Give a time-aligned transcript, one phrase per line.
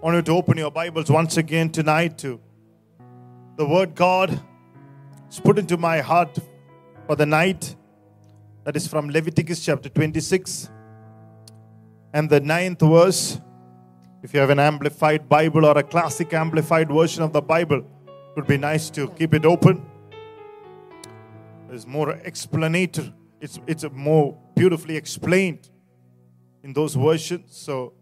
[0.00, 2.40] I want you to open your Bibles once again tonight to
[3.58, 4.30] the word God
[5.28, 6.38] is put into my heart
[7.06, 7.76] for the night.
[8.64, 10.70] That is from Leviticus chapter 26
[12.14, 13.42] and the ninth verse.
[14.22, 18.36] If you have an amplified Bible or a classic amplified version of the Bible, it
[18.36, 19.84] would be nice to keep it open.
[21.68, 25.68] There's more explanatory, it's, it's more beautifully explained
[26.62, 27.54] in those versions.
[27.54, 27.92] So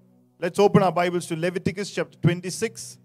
[0.40, 2.98] let's open our Bibles to Leviticus chapter 26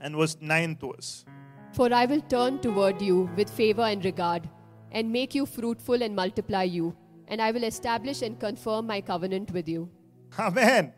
[0.00, 1.24] and verse 9 to us.
[1.72, 4.48] For I will turn toward you with favor and regard,
[4.90, 6.96] and make you fruitful and multiply you,
[7.28, 9.88] and I will establish and confirm my covenant with you.
[10.36, 10.92] Amen.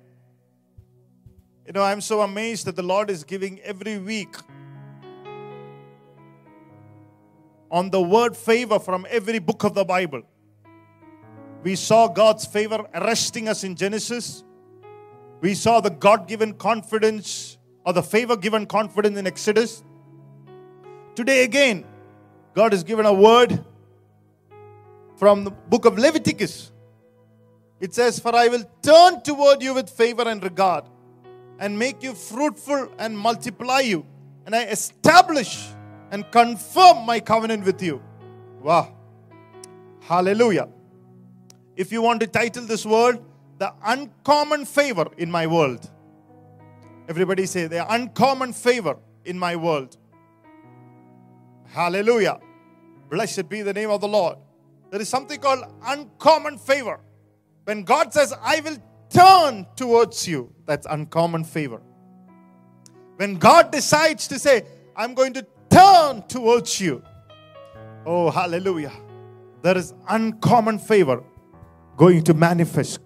[1.67, 4.35] You know, I'm so amazed that the Lord is giving every week
[7.71, 10.23] on the word favor from every book of the Bible.
[11.63, 14.43] We saw God's favor arresting us in Genesis.
[15.43, 19.83] We saw the God given confidence or the favor given confidence in Exodus.
[21.17, 21.85] Today, again,
[22.55, 23.65] God has given a word
[25.17, 26.71] from the book of Leviticus.
[27.81, 30.85] It says, For I will turn toward you with favor and regard,
[31.59, 34.07] and make you fruitful and multiply you,
[34.47, 35.67] and I establish
[36.13, 38.01] and confirm my covenant with you.
[38.61, 38.97] Wow.
[40.03, 40.69] Hallelujah.
[41.75, 43.19] If you want to title this word,
[43.63, 45.89] The Uncommon Favor in My World.
[47.09, 49.97] Everybody say, The Uncommon Favor in My World.
[51.69, 52.41] Hallelujah.
[53.09, 54.39] Blessed be the name of the Lord.
[54.91, 56.99] There is something called uncommon favor.
[57.63, 61.81] When God says, I will turn towards you, that's uncommon favor.
[63.15, 64.65] When God decides to say,
[64.97, 67.01] I'm going to turn towards you,
[68.05, 68.93] oh, hallelujah,
[69.63, 71.23] there is uncommon favor
[71.97, 72.99] going to manifest.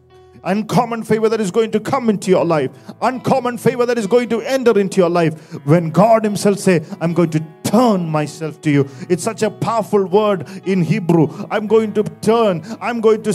[0.45, 2.70] Uncommon favor that is going to come into your life.
[3.03, 5.55] Uncommon favor that is going to enter into your life.
[5.67, 8.89] When God Himself say, I'm going to turn myself to you.
[9.09, 11.47] It's such a powerful word in Hebrew.
[11.50, 12.62] I'm going to turn.
[12.81, 13.33] I'm going to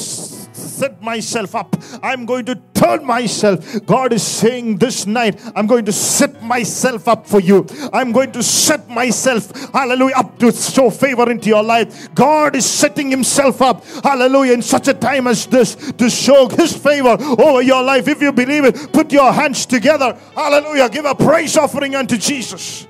[0.61, 1.75] set myself up.
[2.01, 3.85] I'm going to turn myself.
[3.85, 7.65] God is saying this night, I'm going to set myself up for you.
[7.93, 12.13] I'm going to set myself, hallelujah, up to show favor into your life.
[12.15, 16.75] God is setting Himself up, hallelujah, in such a time as this to show His
[16.75, 18.07] favor over your life.
[18.07, 22.87] If you believe it, put your hands together, hallelujah, give a praise offering unto Jesus.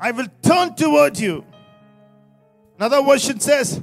[0.00, 1.44] I will turn toward you.
[2.78, 3.82] Another version says,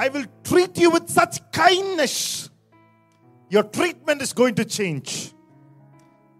[0.00, 2.48] I will treat you with such kindness.
[3.50, 5.34] Your treatment is going to change.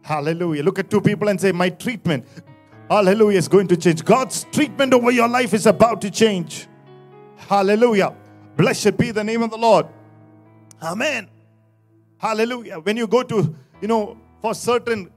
[0.00, 0.62] Hallelujah.
[0.62, 2.26] Look at two people and say, My treatment,
[2.88, 4.02] hallelujah, is going to change.
[4.02, 6.68] God's treatment over your life is about to change.
[7.36, 8.16] Hallelujah.
[8.56, 9.86] Blessed be the name of the Lord.
[10.82, 11.28] Amen.
[12.16, 12.78] Hallelujah.
[12.78, 15.10] When you go to, you know, for certain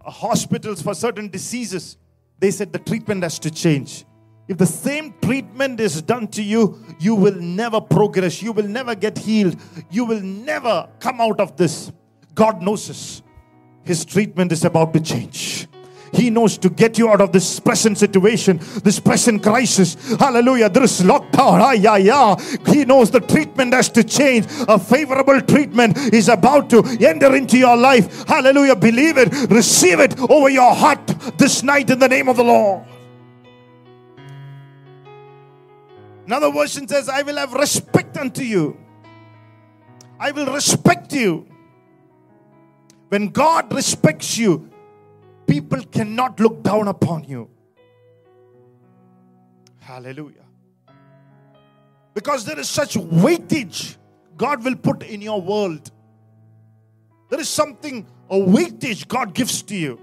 [0.00, 1.96] hospitals, for certain diseases,
[2.38, 4.04] they said the treatment has to change.
[4.48, 8.42] If the same treatment is done to you, you will never progress.
[8.42, 9.56] You will never get healed.
[9.90, 11.92] You will never come out of this.
[12.34, 13.22] God knows this.
[13.84, 15.68] His treatment is about to change.
[16.14, 19.96] He knows to get you out of this present situation, this present crisis.
[20.16, 20.70] Hallelujah.
[20.70, 21.60] There is lockdown.
[21.60, 22.36] Ah, yeah, yeah.
[22.66, 24.46] He knows the treatment has to change.
[24.66, 28.26] A favorable treatment is about to enter into your life.
[28.26, 28.76] Hallelujah.
[28.76, 31.06] Believe it, receive it over your heart
[31.36, 32.86] this night in the name of the Lord.
[36.28, 38.76] Another version says, I will have respect unto you.
[40.20, 41.48] I will respect you.
[43.08, 44.70] When God respects you,
[45.46, 47.48] people cannot look down upon you.
[49.80, 50.44] Hallelujah.
[52.12, 53.96] Because there is such weightage
[54.36, 55.90] God will put in your world.
[57.30, 59.98] There is something, a weightage God gives to you.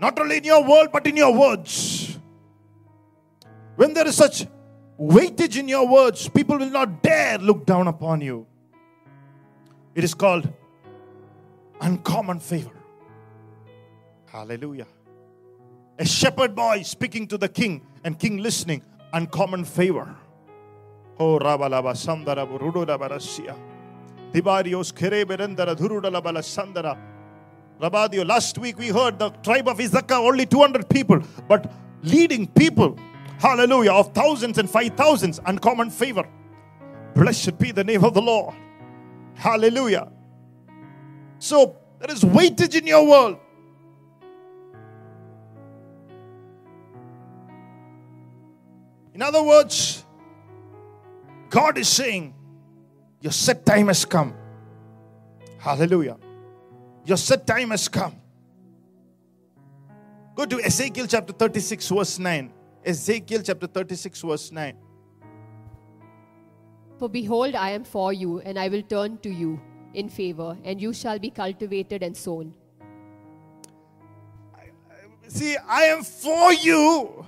[0.00, 2.18] Not only in your world, but in your words.
[3.76, 4.44] When there is such
[4.98, 8.46] weightage in your words, people will not dare look down upon you.
[9.94, 10.52] It is called
[11.80, 12.72] uncommon favor.
[14.26, 14.86] Hallelujah.
[15.98, 20.14] A shepherd boy speaking to the king and king listening, uncommon favor.
[21.18, 23.56] Oh, Rabalaba Sandara Buruda Barasia.
[24.32, 26.96] Tibarios Kereberendara Dhurudala Balasandara.
[27.80, 31.72] Rabadio, last week we heard the tribe of Issachar, only 200 people, but
[32.02, 32.96] leading people,
[33.38, 36.28] hallelujah, of thousands and five thousands, uncommon favor.
[37.14, 38.54] Blessed be the name of the Lord.
[39.34, 40.10] Hallelujah.
[41.38, 43.38] So there is weightage in your world.
[49.14, 50.04] In other words,
[51.50, 52.34] God is saying,
[53.20, 54.34] Your set time has come.
[55.58, 56.16] Hallelujah.
[57.04, 58.14] Your set time has come.
[60.36, 62.52] Go to Ezekiel chapter 36, verse 9.
[62.88, 64.74] Ezekiel chapter 36, verse 9.
[66.98, 69.60] For behold, I am for you, and I will turn to you
[69.92, 72.54] in favor, and you shall be cultivated and sown.
[75.26, 77.26] See, I am for you,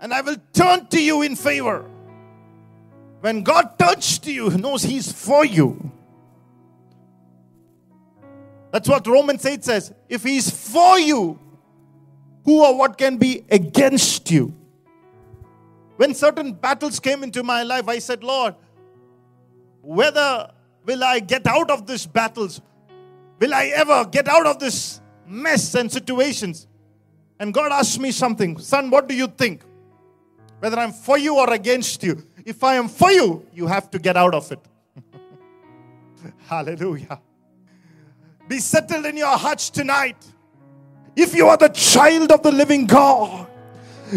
[0.00, 1.88] and I will turn to you in favor.
[3.20, 5.92] When God turns to you, He knows He's for you.
[8.72, 9.94] That's what Romans 8 says.
[10.08, 11.38] If He's for you,
[12.44, 14.54] who or what can be against you?
[15.96, 18.54] When certain battles came into my life, I said, Lord,
[19.82, 20.50] whether
[20.84, 22.60] will I get out of these battles?
[23.38, 26.66] Will I ever get out of this mess and situations?
[27.38, 29.62] And God asked me something, son, what do you think?
[30.60, 32.22] Whether I'm for you or against you.
[32.44, 34.60] If I am for you, you have to get out of it.
[36.46, 37.20] Hallelujah.
[38.48, 40.16] Be settled in your hearts tonight.
[41.16, 43.46] If you are the child of the living God,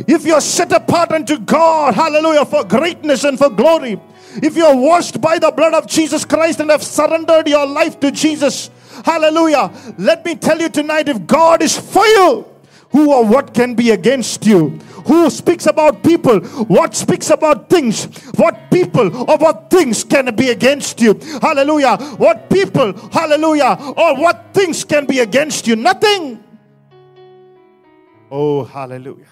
[0.08, 4.00] if you are set apart unto God, hallelujah, for greatness and for glory,
[4.36, 8.00] if you are washed by the blood of Jesus Christ and have surrendered your life
[8.02, 8.70] to Jesus,
[9.06, 12.46] hallelujah, let me tell you tonight if God is for you,
[12.90, 14.80] who or what can be against you?
[15.06, 16.40] Who speaks about people?
[16.66, 18.06] What speaks about things?
[18.36, 21.14] What people or what things can be against you?
[21.42, 21.98] Hallelujah.
[22.18, 25.76] What people, hallelujah, or what things can be against you?
[25.76, 26.44] Nothing.
[28.30, 29.26] Oh, hallelujah.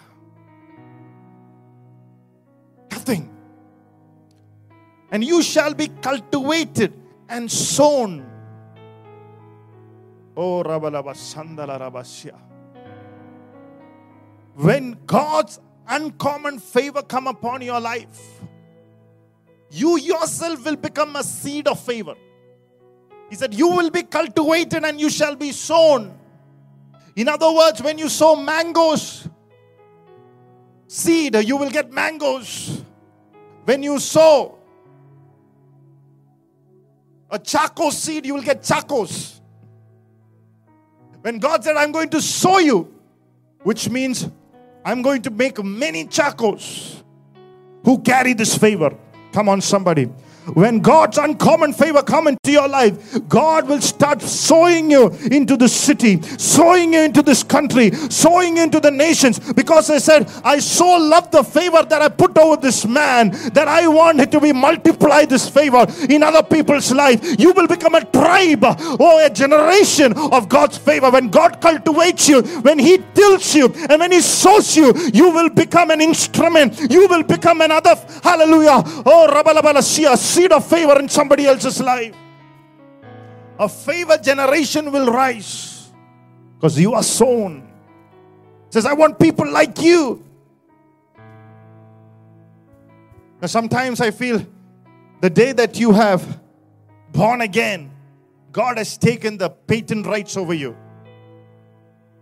[2.91, 3.29] Nothing.
[5.11, 6.93] And you shall be cultivated
[7.29, 8.25] and sown.
[10.37, 12.37] Oh, Rabalaba Sandala Rabasya.
[14.55, 18.41] When God's uncommon favor come upon your life,
[19.71, 22.15] you yourself will become a seed of favor.
[23.29, 26.17] He said, You will be cultivated and you shall be sown.
[27.15, 29.27] In other words, when you sow mangoes,
[30.87, 32.83] seed, you will get mangoes.
[33.63, 34.57] When you sow
[37.29, 39.41] a charcoal seed, you will get charcoals.
[41.21, 42.93] When God said, I'm going to sow you,
[43.63, 44.29] which means
[44.83, 47.03] I'm going to make many charcoals
[47.83, 48.95] who carry this favor.
[49.31, 50.09] Come on, somebody.
[50.53, 55.67] When God's uncommon favor come into your life, God will start sowing you into the
[55.67, 59.39] city, sowing you into this country, sowing into the nations.
[59.53, 63.67] Because I said, I so love the favor that I put over this man that
[63.67, 67.39] I want it to be multiply this favor in other people's life.
[67.39, 71.09] You will become a tribe or a generation of God's favor.
[71.09, 75.49] When God cultivates you, when He tills you, and when He sows you, you will
[75.49, 76.91] become an instrument.
[76.91, 78.83] You will become another hallelujah.
[79.05, 82.13] Oh, Rabalabalasia seed of favor in somebody else's life.
[83.57, 85.93] A favor generation will rise
[86.55, 87.65] because you are sown.
[88.69, 90.21] says, I want people like you.
[93.41, 94.45] Now, sometimes I feel
[95.21, 96.41] the day that you have
[97.13, 97.91] born again,
[98.51, 100.75] God has taken the patent rights over you.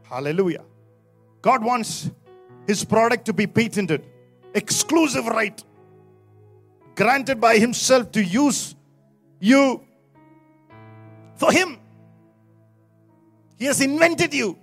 [0.04, 0.66] Hallelujah.
[1.42, 2.12] God wants
[2.68, 4.06] his product to be patented,
[4.54, 5.64] exclusive right
[6.96, 8.76] granted by Himself to use
[9.40, 9.84] you
[11.36, 11.80] for Him.
[13.58, 14.58] He has invented you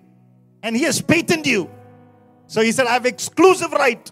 [0.62, 1.70] and He has patented you.
[2.46, 4.10] So He said, I have exclusive right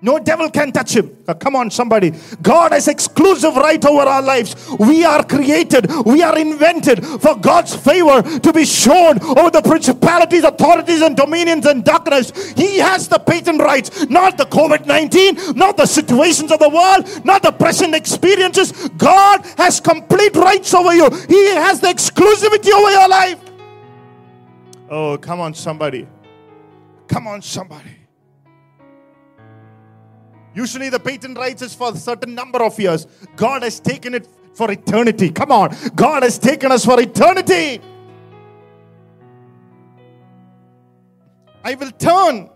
[0.00, 1.16] no devil can touch him.
[1.40, 2.12] Come on, somebody.
[2.40, 4.54] God has exclusive right over our lives.
[4.78, 10.44] We are created, we are invented for God's favor to be shown over the principalities,
[10.44, 12.52] authorities, and dominions and darkness.
[12.52, 17.24] He has the patent rights, not the COVID 19, not the situations of the world,
[17.24, 18.72] not the present experiences.
[18.96, 23.40] God has complete rights over you, He has the exclusivity over your life.
[24.90, 26.06] Oh, come on, somebody.
[27.08, 27.97] Come on, somebody.
[30.54, 33.06] Usually the patent rights is for a certain number of years.
[33.36, 35.30] God has taken it for eternity.
[35.30, 35.74] Come on.
[35.94, 37.80] God has taken us for eternity.
[41.64, 42.50] I will turn.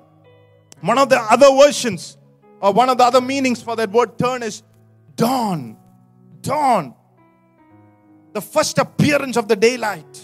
[0.80, 2.16] One of the other versions
[2.60, 4.62] or one of the other meanings for that word turn is
[5.14, 5.76] dawn.
[6.40, 6.94] Dawn.
[8.32, 10.22] The first appearance of the daylight.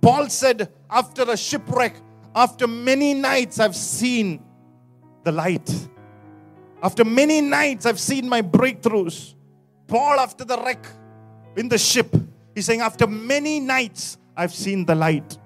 [0.00, 1.94] Paul said, after a shipwreck,
[2.34, 4.42] after many nights, I've seen
[5.24, 5.88] the light.
[6.82, 9.34] After many nights, I've seen my breakthroughs.
[9.86, 10.86] Paul, after the wreck
[11.56, 12.14] in the ship,
[12.54, 15.38] he's saying, After many nights, I've seen the light.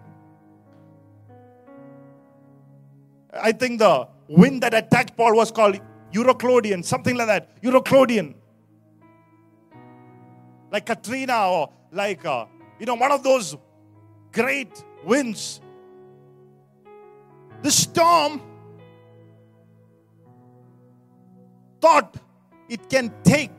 [3.32, 5.80] I think the wind that attacked Paul was called
[6.12, 7.60] Euroclydon, something like that.
[7.62, 8.34] Euroclydon.
[10.70, 12.46] Like Katrina or like uh,
[12.78, 13.56] you know, one of those
[14.32, 15.60] great winds.
[17.62, 18.40] The storm
[21.84, 22.16] thought
[22.66, 23.50] it can take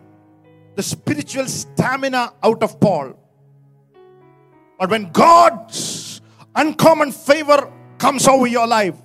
[0.76, 3.14] the spiritual stamina out of Paul.
[4.80, 6.22] But when God's
[6.56, 8.96] uncommon favor comes over your life,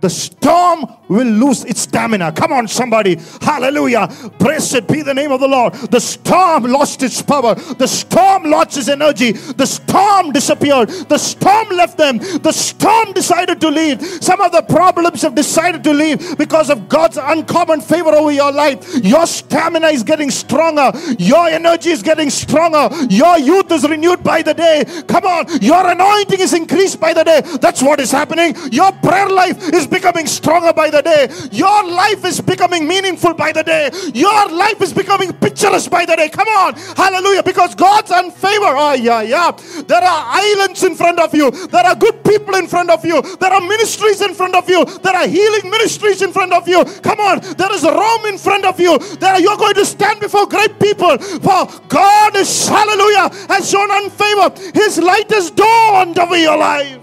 [0.00, 2.32] the storm will lose its stamina.
[2.32, 3.18] Come on, somebody.
[3.40, 4.08] Hallelujah.
[4.38, 5.74] Blessed be the name of the Lord.
[5.74, 7.54] The storm lost its power.
[7.54, 9.32] The storm lost its energy.
[9.32, 10.90] The storm disappeared.
[11.08, 12.18] The storm left them.
[12.18, 14.00] The storm decided to leave.
[14.22, 18.52] Some of the problems have decided to leave because of God's uncommon favor over your
[18.52, 19.02] life.
[19.02, 20.92] Your stamina is getting stronger.
[21.18, 22.88] Your energy is getting stronger.
[23.08, 24.84] Your youth is renewed by the day.
[25.08, 25.46] Come on.
[25.62, 27.40] Your anointing is increased by the day.
[27.60, 28.54] That's what is happening.
[28.70, 31.28] Your prayer life is becoming stronger by the day.
[31.52, 33.90] Your life is becoming meaningful by the day.
[34.14, 36.28] Your life is becoming picturesque by the day.
[36.28, 36.74] Come on.
[36.96, 37.42] Hallelujah.
[37.42, 38.72] Because God's on favor.
[38.76, 39.50] Oh, yeah, yeah.
[39.86, 41.50] There are islands in front of you.
[41.50, 43.22] There are good people in front of you.
[43.38, 44.84] There are ministries in front of you.
[44.84, 46.84] There are healing ministries in front of you.
[47.02, 47.40] Come on.
[47.40, 48.98] There is Rome in front of you.
[48.98, 51.18] There you're going to stand before great people.
[51.18, 54.52] For God is, hallelujah, has shown on favor.
[54.74, 56.97] His light has dawned over your life.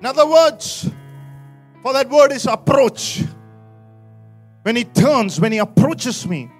[0.00, 0.88] In other words,
[1.82, 3.22] for that word is approach.
[4.62, 6.50] When he turns, when he approaches me,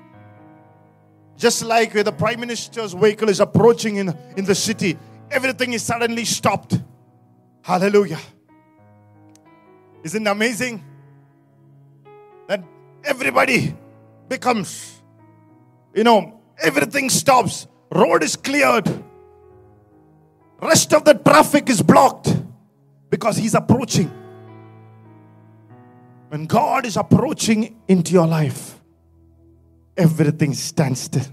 [1.36, 4.98] just like where the prime minister's vehicle is approaching in, in the city,
[5.30, 6.80] everything is suddenly stopped.
[7.62, 8.18] Hallelujah.
[10.02, 10.84] Isn't it amazing
[12.48, 12.64] that
[13.04, 13.76] everybody
[14.28, 15.00] becomes,
[15.94, 18.88] you know, everything stops, road is cleared,
[20.60, 22.34] rest of the traffic is blocked
[23.10, 24.10] because He's approaching.
[26.28, 28.78] When God is approaching into your life,
[29.96, 31.24] everything stands still.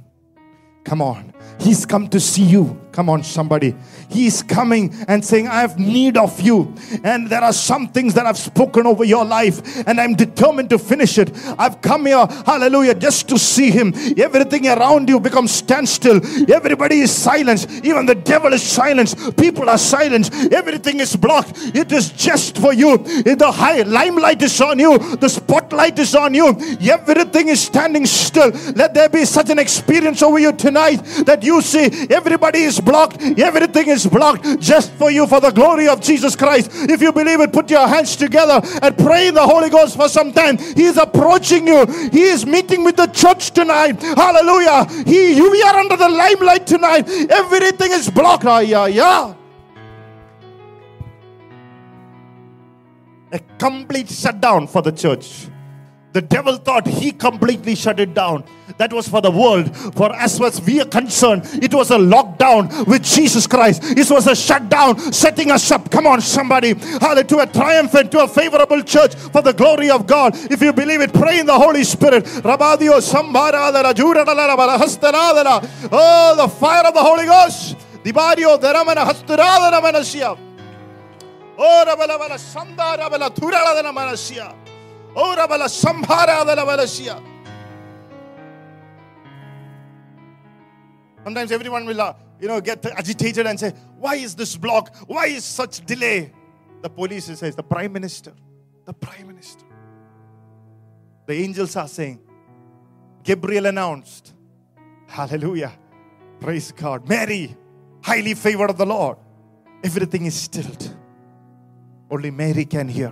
[0.86, 1.34] Come on.
[1.60, 2.80] He's come to see you.
[2.96, 3.76] Come on, somebody.
[4.08, 6.74] He's coming and saying, I have need of you.
[7.04, 10.80] And there are some things that I've spoken over your life, and I'm determined to
[10.80, 11.30] finish it.
[11.60, 13.94] I've come here, hallelujah, just to see him.
[14.18, 16.22] Everything around you becomes standstill.
[16.50, 17.70] Everybody is silenced.
[17.84, 19.36] Even the devil is silenced.
[19.36, 20.34] People are silenced.
[20.54, 21.52] Everything is blocked.
[21.76, 22.98] It is just for you.
[22.98, 26.56] The high limelight is on you, the spotlight is on you.
[26.90, 28.52] Everything is standing still.
[28.74, 33.22] Let there be such an experience over you tonight that you see everybody is blocked,
[33.22, 36.70] everything is blocked just for you for the glory of Jesus Christ.
[36.74, 40.08] If you believe it, put your hands together and pray in the Holy Ghost for
[40.08, 40.58] some time.
[40.58, 44.02] He is approaching you, He is meeting with the church tonight.
[44.02, 44.86] Hallelujah.
[45.04, 47.10] He, you, we are under the limelight tonight.
[47.30, 48.46] Everything is blocked.
[48.46, 49.34] Ah, yeah, yeah.
[53.32, 55.48] A complete shutdown for the church.
[56.16, 58.46] The devil thought he completely shut it down.
[58.78, 59.76] That was for the world.
[59.98, 63.84] For as far as we are concerned, it was a lockdown with Jesus Christ.
[63.84, 65.92] It was a shutdown, setting us up.
[65.92, 66.74] Come on, somebody.
[66.74, 67.26] Hallelujah.
[67.26, 70.38] To a triumphant, to a favorable church for the glory of God.
[70.50, 72.26] If you believe it, pray in the Holy Spirit.
[72.34, 72.56] Oh,
[76.38, 77.76] the fire of the Holy Ghost.
[78.06, 80.38] Dibadio Dharamana Hasturada Manasya.
[81.58, 84.65] Oh, Rabala Sanda Rabala Turala.
[85.16, 87.22] Ora bala sambhara della valasia.
[91.24, 94.96] Sometimes everyone will, uh, you know, get agitated and say, "Why is this block?
[95.08, 96.32] Why is such delay?"
[96.82, 98.34] The police says, "The prime minister,
[98.86, 99.66] the prime minister."
[101.26, 102.20] The angels are saying,
[103.24, 104.34] Gabriel announced,
[105.08, 105.72] Hallelujah,
[106.40, 107.08] praise God.
[107.10, 107.56] Mary,
[108.04, 109.18] highly favored of the Lord.
[109.84, 110.96] Everything is stilled.
[112.10, 113.12] Only Mary can hear.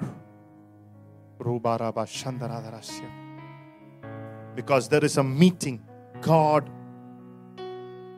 [4.55, 5.83] Because there is a meeting
[6.21, 6.69] God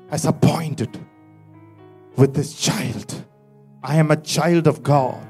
[0.09, 0.99] has appointed
[2.15, 3.25] with this child.
[3.83, 5.25] I am a child of God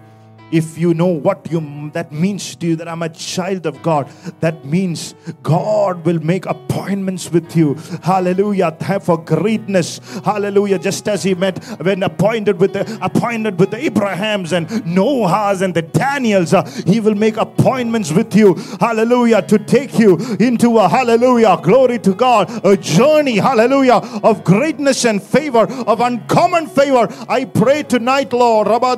[0.56, 4.10] if you know what you that means to you that I'm a child of God,
[4.40, 7.76] that means God will make appointments with you.
[8.04, 8.76] Hallelujah.
[9.02, 10.00] For greatness.
[10.24, 10.80] Hallelujah.
[10.80, 15.74] Just as he met when appointed with the appointed with the Abrahams and Noahs and
[15.74, 18.56] the Daniels, uh, he will make appointments with you.
[18.80, 19.42] Hallelujah.
[19.44, 21.58] To take you into a hallelujah.
[21.62, 22.66] Glory to God.
[22.66, 27.08] A journey, hallelujah, of greatness and favor, of uncommon favor.
[27.28, 28.96] I pray tonight, Lord, Rabba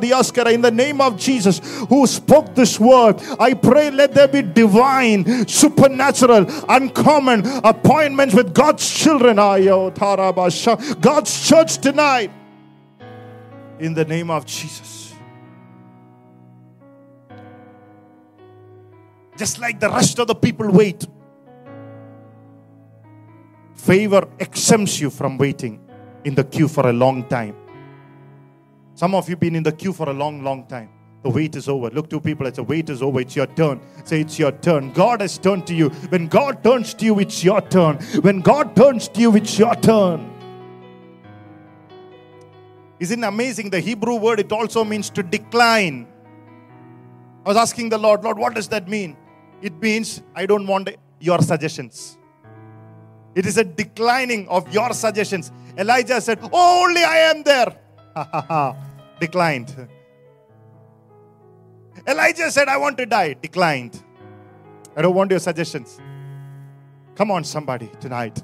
[0.52, 1.47] in the name of Jesus.
[1.48, 3.22] Jesus who spoke this word.
[3.40, 9.38] I pray let there be divine, supernatural, uncommon appointments with God's children.
[9.38, 12.32] God's church tonight.
[13.80, 15.14] In the name of Jesus.
[19.38, 21.06] Just like the rest of the people wait
[23.76, 25.80] Favor exempts you from waiting
[26.26, 27.56] in the queue for a long time.
[28.96, 30.90] Some of you been in the queue for a long, long time.
[31.28, 31.90] The wait is over.
[31.90, 33.20] Look to people and say, wait is over.
[33.20, 33.82] It's your turn.
[34.06, 34.94] Say, it's your turn.
[34.94, 35.90] God has turned to you.
[36.08, 37.98] When God turns to you, it's your turn.
[38.22, 40.32] When God turns to you, it's your turn.
[43.02, 43.72] Isn't amazing?
[43.72, 46.08] The Hebrew word, it also means to decline.
[47.46, 49.18] I was asking the Lord, Lord, what does that mean?
[49.62, 52.18] It means I don't want your suggestions.
[53.36, 55.52] It is a declining of your suggestions.
[55.78, 57.76] Elijah said, Only I am there.
[59.20, 59.90] Declined.
[62.08, 63.34] Elijah said, I want to die.
[63.34, 64.02] Declined.
[64.96, 66.00] I don't want your suggestions.
[67.16, 68.42] Come on, somebody, tonight.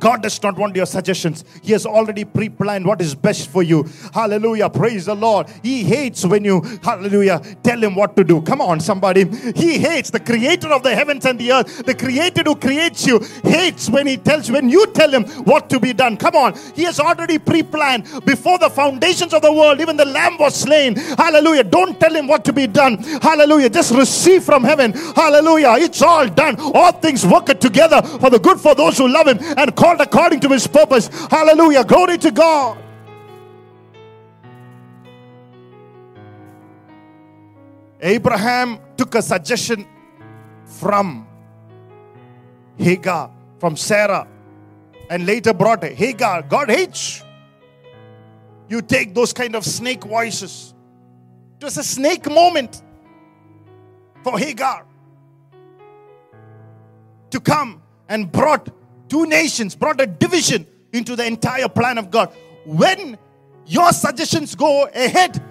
[0.00, 1.44] God does not want your suggestions.
[1.62, 3.88] He has already pre planned what is best for you.
[4.12, 4.68] Hallelujah.
[4.70, 5.48] Praise the Lord.
[5.62, 8.42] He hates when you, hallelujah, tell him what to do.
[8.42, 9.24] Come on, somebody.
[9.54, 13.20] He hates the creator of the heavens and the earth, the creator who creates you,
[13.44, 16.16] hates when he tells, when you tell him what to be done.
[16.16, 16.54] Come on.
[16.74, 19.80] He has already pre planned before the foundations of the world.
[19.80, 20.96] Even the lamb was slain.
[20.96, 21.64] Hallelujah.
[21.64, 22.98] Don't tell him what to be done.
[23.22, 23.70] Hallelujah.
[23.70, 24.92] Just receive from heaven.
[24.92, 25.74] Hallelujah.
[25.78, 26.56] It's all done.
[26.58, 30.00] All things work together for the good for those who love him and call called
[30.00, 31.08] according to his purpose.
[31.30, 31.84] Hallelujah.
[31.84, 32.78] Glory to God.
[38.00, 39.86] Abraham took a suggestion
[40.66, 41.26] from
[42.76, 44.28] Hagar, from Sarah,
[45.10, 46.42] and later brought Hagar.
[46.42, 47.24] God hates
[48.68, 50.74] you take those kind of snake voices.
[51.58, 52.82] It was a snake moment
[54.22, 54.84] for Hagar
[57.30, 58.68] to come and brought
[59.08, 62.34] two nations, brought a division into the entire plan of God.
[62.64, 63.18] When
[63.66, 65.42] your suggestions go ahead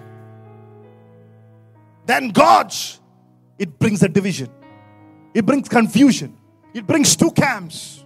[2.08, 3.00] then God's,
[3.58, 4.48] it brings a division,
[5.34, 6.34] it brings confusion,
[6.72, 8.02] it brings two camps.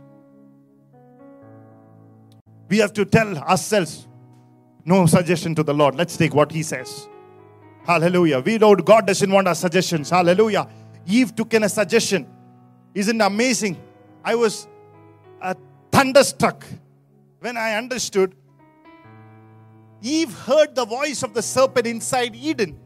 [2.69, 4.09] We have to tell ourselves,
[4.85, 5.95] no suggestion to the Lord.
[5.95, 7.09] Let's take what He says.
[7.85, 8.41] Hallelujah.
[8.41, 10.11] We know God doesn't want our suggestions.
[10.11, 10.67] Hallelujah.
[11.07, 12.27] Eve took in a suggestion.
[12.97, 13.81] Isn't amazing?
[14.25, 14.67] I was
[15.43, 15.55] uh,
[15.91, 16.65] thunderstruck
[17.41, 18.35] when I understood
[20.01, 22.79] Eve heard the voice of the serpent inside Eden.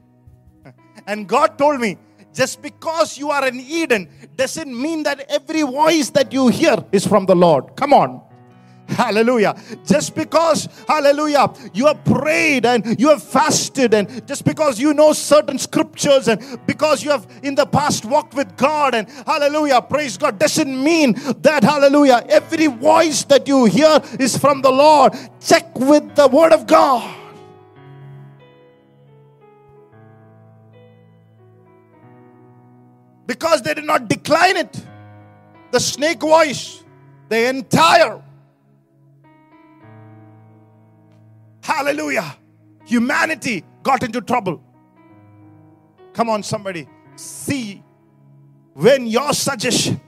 [1.07, 1.99] And God told me,
[2.35, 7.07] just because you are in Eden doesn't mean that every voice that you hear is
[7.07, 7.75] from the Lord.
[7.77, 8.21] Come on.
[8.89, 9.55] Hallelujah.
[9.85, 15.13] Just because, hallelujah, you have prayed and you have fasted, and just because you know
[15.13, 20.17] certain scriptures and because you have in the past walked with God, and hallelujah, praise
[20.17, 25.13] God, doesn't mean that, hallelujah, every voice that you hear is from the Lord.
[25.41, 27.15] Check with the Word of God.
[33.27, 34.87] Because they did not decline it,
[35.73, 36.85] the snake voice,
[37.29, 38.23] the entire
[41.67, 42.37] Hallelujah.
[42.85, 44.63] Humanity got into trouble.
[46.13, 46.89] Come on, somebody.
[47.17, 47.83] See,
[48.75, 50.01] when your suggestion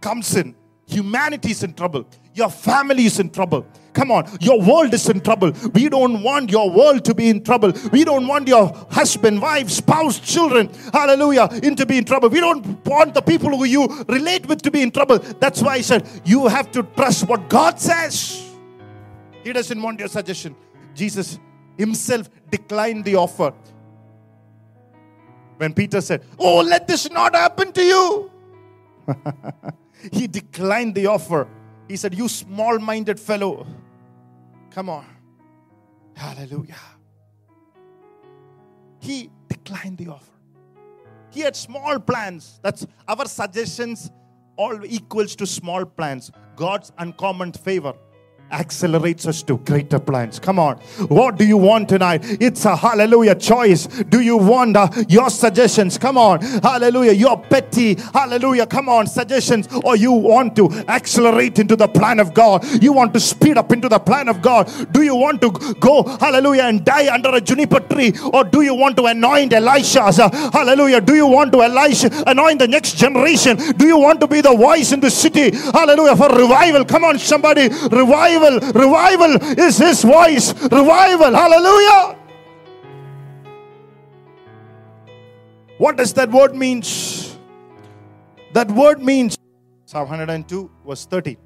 [0.00, 0.54] comes in,
[0.86, 2.06] humanity is in trouble.
[2.32, 3.66] Your family is in trouble.
[3.92, 5.50] Come on, your world is in trouble.
[5.74, 7.72] We don't want your world to be in trouble.
[7.90, 12.28] We don't want your husband, wife, spouse, children, hallelujah, in to be in trouble.
[12.28, 15.18] We don't want the people who you relate with to be in trouble.
[15.18, 18.49] That's why I said you have to trust what God says.
[19.44, 20.54] He doesn't want your suggestion.
[20.94, 21.38] Jesus
[21.78, 23.54] himself declined the offer.
[25.56, 28.30] When Peter said, Oh, let this not happen to you.
[30.12, 31.48] he declined the offer.
[31.88, 33.66] He said, You small minded fellow.
[34.70, 35.06] Come on.
[36.14, 36.76] Hallelujah.
[39.00, 40.26] He declined the offer.
[41.30, 42.60] He had small plans.
[42.62, 44.10] That's our suggestions,
[44.56, 46.30] all equals to small plans.
[46.56, 47.94] God's uncommon favor
[48.50, 50.38] accelerates us to greater plans.
[50.38, 50.76] Come on.
[51.08, 52.22] What do you want tonight?
[52.40, 53.86] It's a hallelujah choice.
[53.86, 55.98] Do you want uh, your suggestions?
[55.98, 56.40] Come on.
[56.40, 57.12] Hallelujah.
[57.12, 58.66] Your petty, hallelujah.
[58.66, 59.68] Come on, suggestions.
[59.84, 62.64] Or you want to accelerate into the plan of God.
[62.82, 64.70] You want to speed up into the plan of God.
[64.92, 68.12] Do you want to go, hallelujah, and die under a juniper tree?
[68.32, 70.00] Or do you want to anoint Elisha?
[70.02, 71.00] Uh, hallelujah.
[71.00, 73.56] Do you want to Elisha anoint the next generation?
[73.76, 75.50] Do you want to be the voice in the city?
[75.50, 76.16] Hallelujah.
[76.16, 76.84] For revival.
[76.84, 77.68] Come on, somebody.
[77.68, 78.72] Revival revival.
[78.72, 80.52] Revival is His voice.
[80.62, 81.32] Revival.
[81.32, 82.16] Hallelujah.
[85.78, 86.82] What does that word mean?
[88.52, 89.36] That word means
[89.86, 91.38] Psalm 102, verse 30.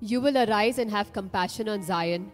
[0.00, 2.30] You will arise and have compassion on Zion,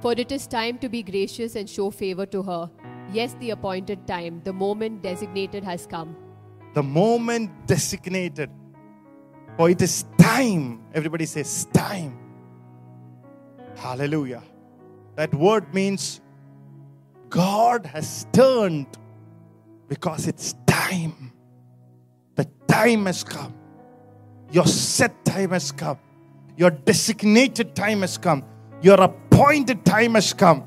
[0.00, 2.70] for it is time to be gracious and show favor to her.
[3.12, 6.14] Yes, the appointed time, the moment designated has come.
[6.74, 8.50] The moment designated
[9.56, 10.82] For it is time.
[10.92, 12.25] Everybody says time.
[13.86, 14.42] Hallelujah.
[15.14, 16.20] That word means
[17.30, 18.88] God has turned
[19.86, 21.32] because it's time.
[22.34, 23.54] The time has come.
[24.50, 26.00] Your set time has come.
[26.56, 28.42] Your designated time has come.
[28.82, 30.64] Your appointed time has come.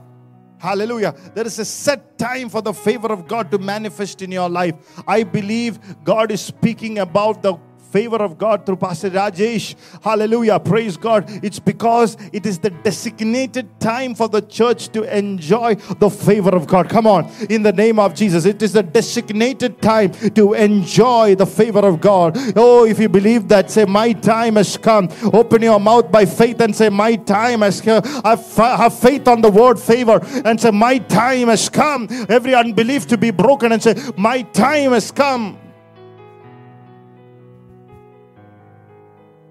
[0.57, 1.13] Hallelujah.
[1.35, 4.75] There is a set time for the favor of God to manifest in your life.
[5.05, 7.55] I believe God is speaking about the
[7.91, 9.75] favor of God through Pastor Rajesh.
[10.03, 10.59] Hallelujah.
[10.59, 11.25] Praise God.
[11.43, 16.67] It's because it is the designated time for the church to enjoy the favor of
[16.67, 16.89] God.
[16.89, 17.29] Come on.
[17.49, 18.45] In the name of Jesus.
[18.45, 22.37] It is the designated time to enjoy the favor of God.
[22.55, 25.09] Oh, if you believe that, say, My time has come.
[25.33, 28.03] Open your mouth by faith and say, My time has come.
[28.03, 32.07] Have faith on the word favor and say, My time has come.
[32.29, 35.57] Every unbelief to be broken and say, My time has come.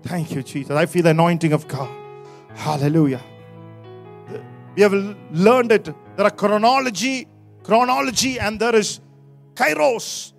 [0.09, 0.71] Thank you, Jesus.
[0.71, 1.91] I feel the anointing of God.
[2.55, 3.21] Hallelujah.
[4.75, 4.95] We have
[5.33, 5.85] learned it.
[6.17, 7.29] There are chronology,
[7.63, 9.01] chronology, and there is
[9.53, 10.33] kairos.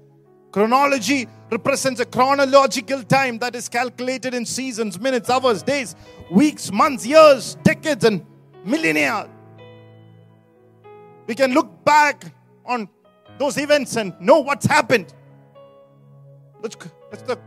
[0.51, 5.95] Chronology represents a chronological time that is calculated in seasons, minutes, hours, days,
[6.31, 8.25] weeks, months, years, decades, and
[8.65, 9.29] millennia.
[11.27, 12.25] We can look back
[12.65, 12.89] on
[13.37, 15.13] those events and know what's happened.
[16.63, 16.75] That's,
[17.21, 17.37] the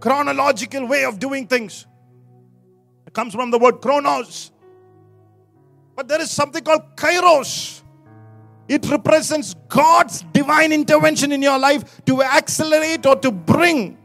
[0.00, 1.86] chronological way of doing things.
[3.06, 4.52] It comes from the word chronos.
[5.94, 7.82] But there is something called kairos.
[8.68, 13.96] It represents God's divine intervention in your life to accelerate or to bring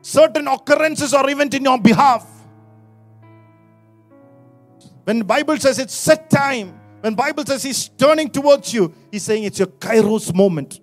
[0.00, 2.26] certain occurrences or event in your behalf.
[5.04, 9.22] When the Bible says it's set time, when Bible says he's turning towards you, he's
[9.22, 10.80] saying it's your kairos moment.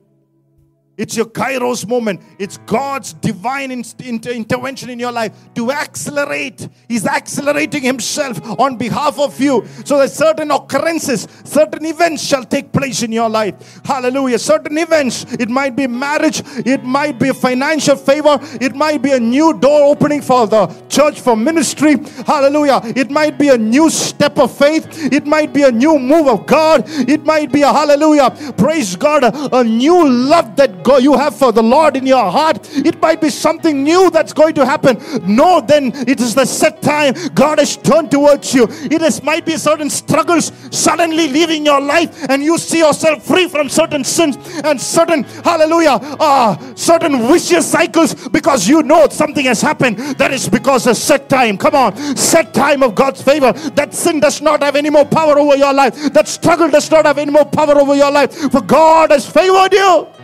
[0.95, 2.21] It's your kairos moment.
[2.37, 6.69] It's God's divine inter- intervention in your life to accelerate.
[6.87, 12.71] He's accelerating Himself on behalf of you so that certain occurrences, certain events shall take
[12.71, 13.81] place in your life.
[13.83, 14.37] Hallelujah.
[14.37, 15.25] Certain events.
[15.33, 19.85] It might be marriage, it might be financial favor, it might be a new door
[19.85, 21.95] opening for the church for ministry.
[22.27, 22.81] Hallelujah.
[22.95, 26.45] It might be a new step of faith, it might be a new move of
[26.45, 28.29] God, it might be a hallelujah.
[28.57, 32.69] Praise God, a new love that go, you have for the Lord in your heart,
[32.75, 34.97] it might be something new that's going to happen.
[35.23, 37.13] No, then it is the set time.
[37.33, 38.67] God has turned towards you.
[38.69, 43.47] It is might be certain struggles suddenly leaving your life, and you see yourself free
[43.47, 49.61] from certain sins and certain hallelujah, uh, certain vicious cycles because you know something has
[49.61, 49.97] happened.
[50.17, 51.57] That is because a set time.
[51.57, 53.53] Come on, set time of God's favor.
[53.53, 56.13] That sin does not have any more power over your life.
[56.13, 58.33] That struggle does not have any more power over your life.
[58.51, 60.22] For God has favored you.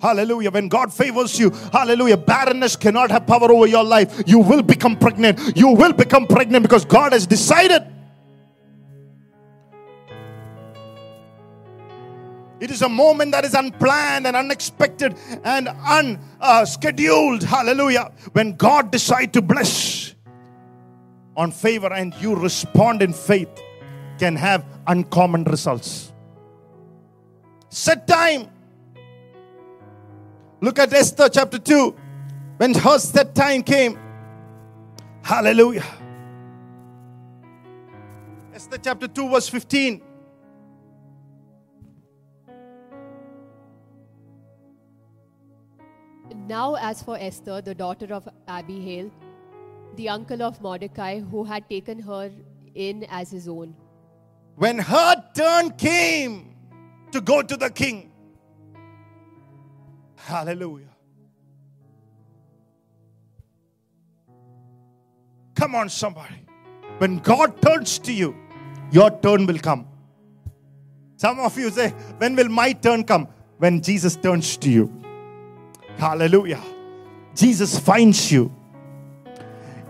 [0.00, 0.50] Hallelujah.
[0.50, 4.22] When God favors you, hallelujah, barrenness cannot have power over your life.
[4.26, 5.56] You will become pregnant.
[5.56, 7.82] You will become pregnant because God has decided.
[12.60, 15.68] It is a moment that is unplanned and unexpected and
[16.40, 17.42] unscheduled.
[17.42, 18.12] Hallelujah.
[18.32, 20.14] When God decides to bless
[21.36, 23.50] on favor and you respond in faith,
[24.18, 26.11] can have uncommon results
[27.72, 28.48] set time.
[30.60, 31.96] Look at Esther chapter 2.
[32.58, 33.98] When her set time came,
[35.22, 35.84] hallelujah.
[38.54, 40.02] Esther chapter 2, verse 15.
[46.46, 49.10] Now, as for Esther, the daughter of Abihail,
[49.96, 52.30] the uncle of Mordecai, who had taken her
[52.74, 53.74] in as his own.
[54.56, 56.51] When her turn came,
[57.12, 58.10] to go to the king.
[60.16, 60.88] Hallelujah.
[65.54, 66.46] Come on, somebody.
[66.98, 68.36] When God turns to you,
[68.90, 69.86] your turn will come.
[71.16, 73.28] Some of you say, When will my turn come?
[73.58, 74.92] When Jesus turns to you.
[75.96, 76.60] Hallelujah.
[77.34, 78.52] Jesus finds you.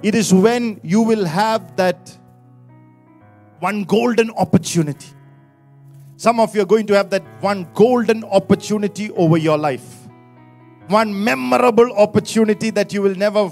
[0.02, 2.18] It is when you will have that
[3.60, 5.08] one golden opportunity
[6.22, 10.06] some of you are going to have that one golden opportunity over your life.
[10.86, 13.50] One memorable opportunity that you will never,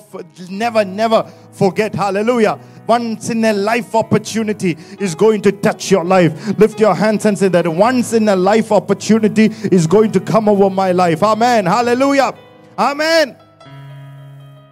[0.48, 1.96] never, never forget.
[1.96, 2.60] Hallelujah.
[2.86, 6.56] Once in a life opportunity is going to touch your life.
[6.60, 10.48] Lift your hands and say that once in a life opportunity is going to come
[10.48, 11.24] over my life.
[11.24, 11.66] Amen.
[11.66, 12.32] Hallelujah.
[12.78, 13.36] Amen.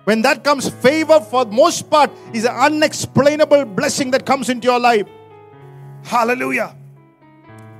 [0.04, 4.78] When that comes, favor for most part is an unexplainable blessing that comes into your
[4.78, 5.08] life.
[6.04, 6.77] Hallelujah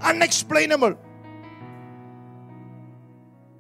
[0.02, 0.98] unexplainable.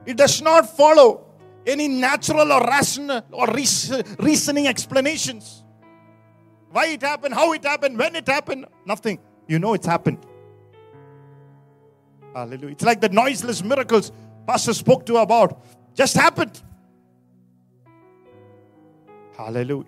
[0.06, 1.26] It does not follow
[1.66, 5.64] any natural or rational or reasoning explanations.
[6.70, 9.18] Why it happened, how it happened, when it happened, nothing.
[9.46, 10.18] You know it's happened.
[12.34, 12.72] Hallelujah.
[12.72, 14.12] It's like the noiseless miracles
[14.46, 15.62] Pastor spoke to about.
[15.94, 16.62] Just happened.
[19.36, 19.84] Hallelujah.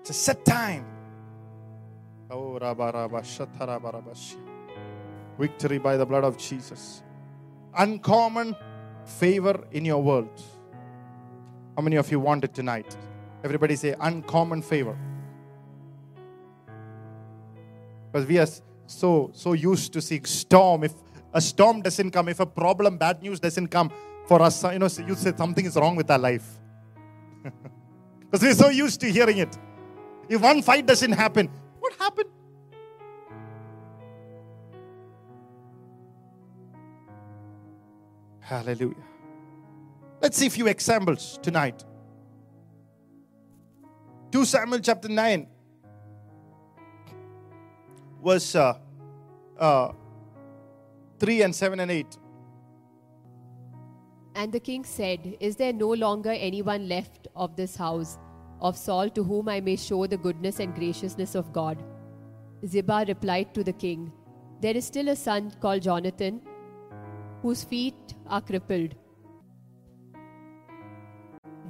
[0.00, 0.86] It's a set time.
[2.30, 2.58] Oh.
[5.38, 7.02] Victory by the blood of Jesus.
[7.76, 8.56] Uncommon
[9.04, 10.42] favor in your world.
[11.76, 12.96] How many of you want it tonight?
[13.42, 14.96] Everybody say uncommon favor.
[18.10, 18.46] Because we are
[18.86, 20.84] so so used to seeing storm.
[20.84, 20.94] If
[21.32, 23.90] a storm doesn't come, if a problem, bad news doesn't come
[24.26, 26.46] for us, you know, you say something is wrong with our life.
[28.20, 29.58] Because we're so used to hearing it.
[30.28, 31.48] If one fight doesn't happen,
[38.40, 38.94] Hallelujah.
[40.20, 41.84] Let's see a few examples tonight.
[44.32, 45.46] 2 Samuel chapter 9,
[48.24, 48.78] verse uh,
[49.58, 49.92] uh,
[51.18, 52.18] 3 and 7 and 8.
[54.34, 58.18] And the king said, Is there no longer anyone left of this house
[58.64, 61.82] of Saul to whom I may show the goodness and graciousness of God?
[62.66, 64.10] Ziba replied to the king,
[64.60, 66.40] There is still a son called Jonathan,
[67.42, 68.94] whose feet are crippled.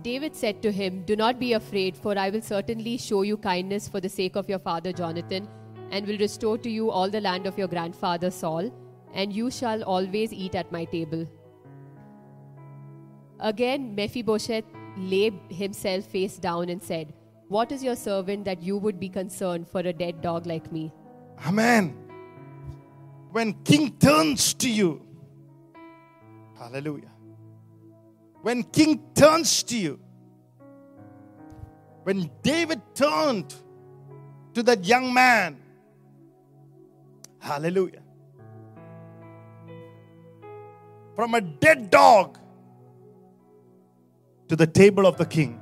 [0.03, 3.89] David said to him, Do not be afraid, for I will certainly show you kindness
[3.89, 5.49] for the sake of your father Jonathan,
[5.91, 8.71] and will restore to you all the land of your grandfather Saul,
[9.15, 11.27] and you shall always eat at my table.
[13.41, 14.65] Again, Mephibosheth
[14.97, 17.13] laid himself face down and said,
[17.49, 20.93] What is your servant that you would be concerned for a dead dog like me?
[21.47, 21.97] Amen.
[23.31, 25.05] When king turns to you,
[26.57, 27.11] hallelujah.
[28.43, 29.99] When king turns to you,
[32.05, 33.55] when David turned
[34.53, 35.57] to that young man,
[37.41, 38.03] hallelujah.
[41.17, 42.39] From a dead dog
[44.55, 45.61] to the table of the king.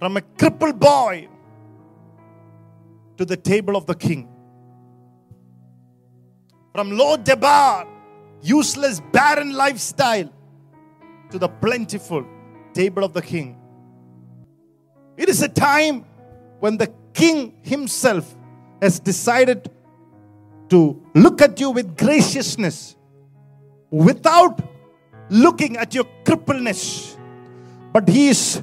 [0.00, 1.28] From a crippled boy
[3.16, 4.28] to the table of the king.
[6.72, 7.86] From Lo Debar,
[8.42, 10.28] useless, barren lifestyle,
[11.30, 12.26] to the plentiful
[12.74, 13.56] table of the king.
[15.16, 16.04] It is a time
[16.58, 18.34] when the king himself
[18.82, 19.70] has decided
[20.68, 22.96] to look at you with graciousness
[23.92, 24.75] without
[25.28, 27.16] looking at your crippleness.
[27.92, 28.62] But he is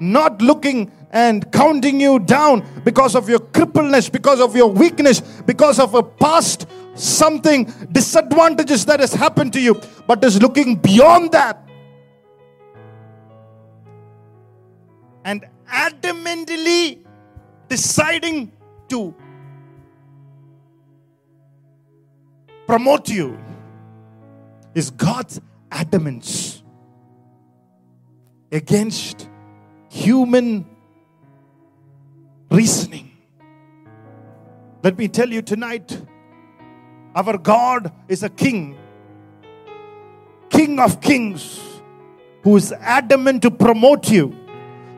[0.00, 5.78] not looking and counting you down because of your crippleness, because of your weakness, because
[5.78, 11.64] of a past something disadvantages that has happened to you, but is looking beyond that
[15.24, 16.98] and adamantly
[17.68, 18.52] deciding
[18.88, 19.14] to
[22.66, 23.38] promote you
[24.74, 25.40] is God's
[25.74, 26.62] adamance
[28.52, 29.28] against
[29.90, 30.64] human
[32.50, 33.10] reasoning.
[34.82, 36.00] Let me tell you tonight
[37.14, 38.76] our God is a king,
[40.50, 41.60] king of kings,
[42.42, 44.36] who is adamant to promote you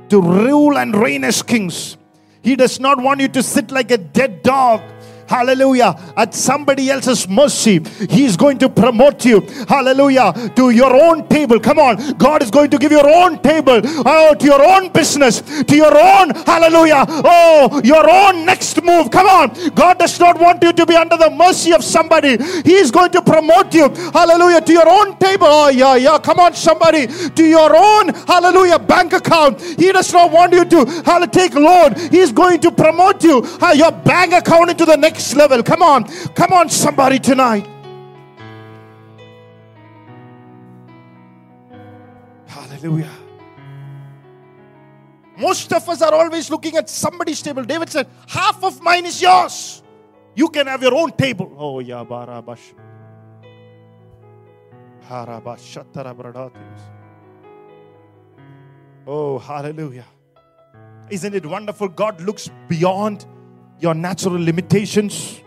[0.09, 1.97] to rule and reign as kings.
[2.43, 4.81] He does not want you to sit like a dead dog
[5.29, 7.81] hallelujah, at somebody else's mercy.
[8.11, 11.61] He's going to promote you, hallelujah, to your own table.
[11.61, 15.41] Come on, God is going to give your own table, oh, to your own business,
[15.41, 19.11] to your own, hallelujah, oh, your own next move.
[19.11, 22.37] Come on, God does not want you to be under the mercy of somebody.
[22.63, 25.47] He is going to promote you, hallelujah, to your own table.
[25.49, 29.61] Oh, yeah, yeah, come on, somebody, to your own, hallelujah, bank account.
[29.61, 30.87] He does not want you to,
[31.37, 31.95] take loan.
[32.11, 35.63] He is going to promote you, uh, your bank account into the next level.
[35.63, 37.67] Come on, come on, somebody tonight.
[42.47, 43.11] Hallelujah.
[45.39, 47.63] Most of us are always looking at somebody's table.
[47.63, 49.83] David said, Half of mine is yours.
[50.35, 51.55] You can have your own table.
[51.59, 52.75] Oh, yeah, barabash.
[59.07, 60.07] Oh, hallelujah.
[61.11, 61.89] Isn't it wonderful?
[61.89, 63.25] God looks beyond
[63.81, 65.43] your natural limitations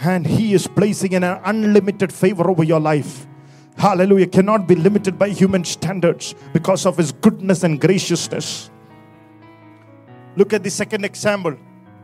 [0.00, 3.26] and He is placing an unlimited favor over your life.
[3.76, 4.26] Hallelujah.
[4.26, 8.70] Cannot be limited by human standards because of His goodness and graciousness.
[10.36, 11.56] Look at the second example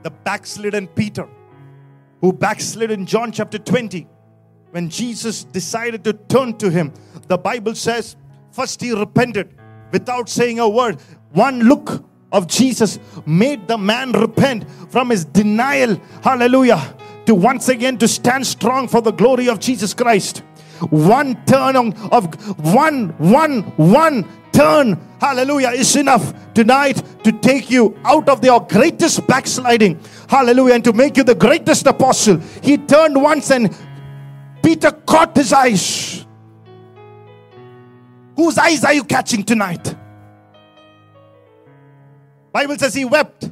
[0.02, 1.28] the backslidden Peter,
[2.20, 4.06] who backslid in John chapter 20.
[4.70, 6.92] When Jesus decided to turn to him,
[7.26, 8.14] the Bible says,
[8.52, 9.58] first he repented
[9.90, 11.00] without saying a word.
[11.32, 12.05] One look
[12.36, 16.94] of Jesus made the man repent from his denial, hallelujah,
[17.24, 20.42] to once again to stand strong for the glory of Jesus Christ.
[20.90, 28.28] One turn of one, one, one turn, hallelujah, is enough tonight to take you out
[28.28, 32.36] of your greatest backsliding, hallelujah, and to make you the greatest apostle.
[32.62, 33.74] He turned once and
[34.62, 36.26] Peter caught his eyes.
[38.36, 39.95] Whose eyes are you catching tonight?
[42.56, 43.50] Bible says he wept.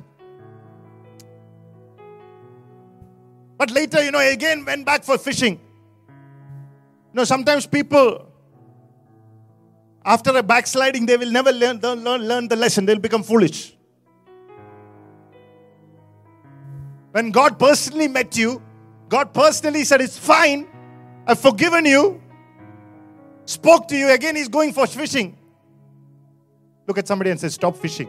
[3.59, 5.61] But later, you know, again went back for fishing.
[7.11, 8.27] You know, sometimes people,
[10.07, 12.87] after a backsliding, they will never learn, learn, learn the lesson.
[12.87, 13.77] They'll become foolish.
[17.13, 18.63] When God personally met you,
[19.11, 20.67] God personally said, It's fine.
[21.27, 22.23] I've forgiven you.
[23.45, 24.11] Spoke to you.
[24.11, 25.37] Again, he's going for fishing.
[26.87, 28.09] Look at somebody and say, Stop fishing.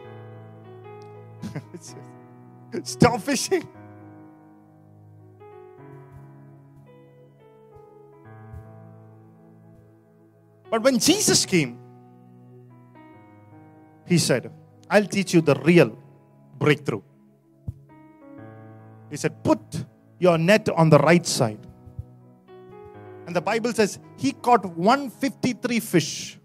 [2.84, 3.68] Stop fishing.
[10.70, 11.80] But when Jesus came,
[14.06, 14.52] he said,
[14.90, 15.98] I'll teach you the real
[16.58, 17.02] breakthrough.
[19.10, 19.60] He said, Put
[20.20, 21.66] your net on the right side.
[23.26, 26.38] And the Bible says he caught 153 fish.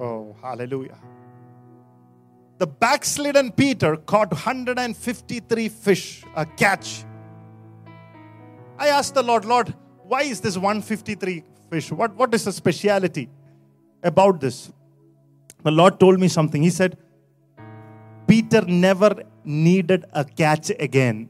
[0.00, 0.98] Oh, hallelujah.
[2.58, 7.04] The backslidden Peter caught 153 fish, a catch.
[8.78, 11.92] I asked the Lord, Lord, why is this 153 fish?
[11.92, 13.28] What, what is the speciality
[14.02, 14.72] about this?
[15.62, 16.62] The Lord told me something.
[16.62, 16.96] He said,
[18.26, 21.28] Peter never needed a catch again.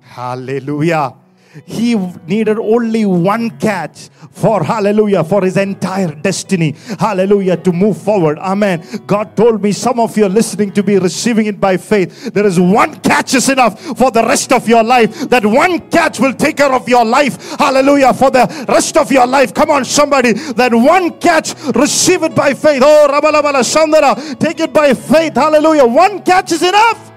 [0.00, 1.19] Hallelujah
[1.64, 6.76] he needed only one catch for hallelujah for his entire destiny.
[6.98, 8.38] Hallelujah to move forward.
[8.38, 8.84] Amen.
[9.06, 12.32] God told me some of you are listening to be receiving it by faith.
[12.32, 15.28] There is one catch is enough for the rest of your life.
[15.28, 17.58] That one catch will take care of your life.
[17.58, 19.52] Hallelujah for the rest of your life.
[19.52, 20.32] Come on somebody.
[20.32, 22.82] That one catch receive it by faith.
[22.84, 25.34] Oh rabalabala sandara take it by faith.
[25.34, 25.86] Hallelujah.
[25.86, 27.09] One catch is enough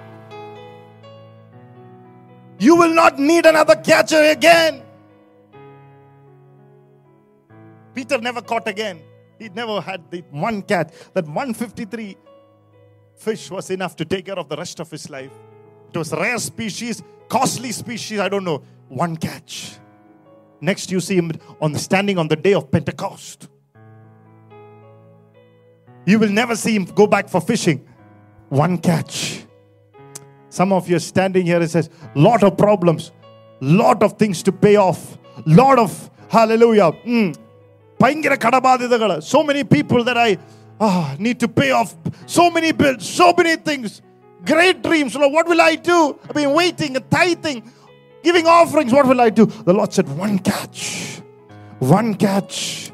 [2.63, 4.81] you will not need another catcher again.
[7.93, 9.01] Peter never caught again.
[9.37, 10.93] He never had the one catch.
[11.13, 12.15] That 153
[13.17, 15.31] fish was enough to take care of the rest of his life.
[15.89, 18.63] It was a rare species, costly species, I don't know.
[18.87, 19.77] One catch.
[20.61, 23.49] Next, you see him on standing on the day of Pentecost.
[26.05, 27.85] You will never see him go back for fishing.
[28.47, 29.45] One catch.
[30.53, 33.11] Some of you are standing here and says, lot of problems,
[33.59, 36.91] lot of things to pay off, lot of hallelujah.
[37.07, 37.35] Mm,
[39.23, 40.37] so many people that I
[40.79, 41.95] oh, need to pay off,
[42.27, 44.03] so many bills, so many things,
[44.45, 45.15] great dreams.
[45.15, 46.19] Lord, what will I do?
[46.29, 47.63] I've been waiting, tithing,
[48.21, 48.93] giving offerings.
[48.93, 49.47] What will I do?
[49.47, 51.19] The Lord said, one catch,
[51.79, 52.92] one catch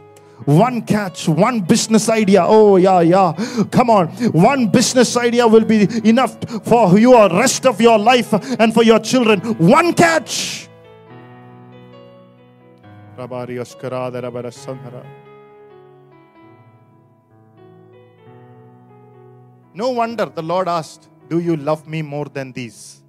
[0.50, 2.44] one catch, one business idea.
[2.44, 3.34] Oh, yeah, yeah.
[3.72, 4.08] Come on.
[4.34, 9.00] One business idea will be enough for your rest of your life and for your
[9.00, 9.40] children.
[9.60, 10.68] One catch.
[19.74, 23.02] No wonder the Lord asked, Do you love me more than these?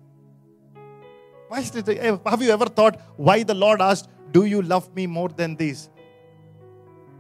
[1.49, 4.95] Why is it, eh, have you ever thought why the Lord asked, Do you love
[4.95, 5.90] me more than these?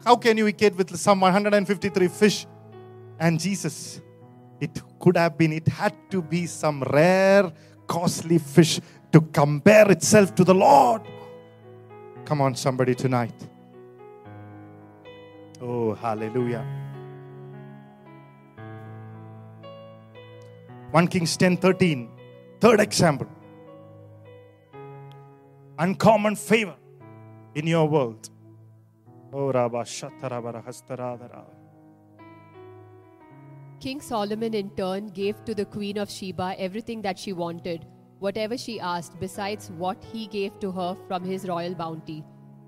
[0.04, 2.46] How can you equate with some 153 fish
[3.18, 4.00] and Jesus?
[4.60, 7.52] It could have been, it had to be some rare,
[7.86, 8.80] costly fish
[9.12, 11.02] to compare itself to the Lord.
[12.24, 13.34] Come on, somebody tonight.
[15.60, 16.64] Oh, hallelujah.
[20.90, 22.08] 1 Kings 10 13.
[22.60, 23.26] Third example.
[25.78, 26.76] Uncommon favor
[27.54, 28.28] in your world.
[29.32, 29.52] Oh,
[33.78, 37.86] King Solomon in turn gave to the queen of Sheba everything that she wanted,
[38.18, 42.24] whatever she asked, besides what he gave to her from his royal bounty.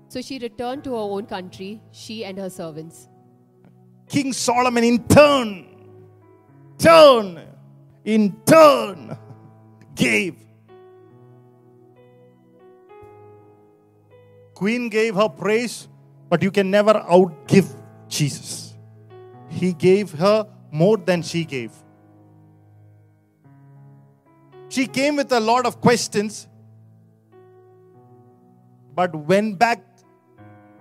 [0.07, 3.09] So she returned to her own country, she and her servants.
[4.07, 5.67] King Solomon in turn,
[6.77, 7.41] turn,
[8.05, 9.17] in turn,
[9.95, 10.37] gave.
[14.53, 15.89] Queen gave her praise
[16.33, 17.67] but you can never outgive
[18.09, 18.73] Jesus.
[19.49, 21.71] He gave her more than she gave.
[24.67, 26.47] She came with a lot of questions,
[28.95, 29.85] but went back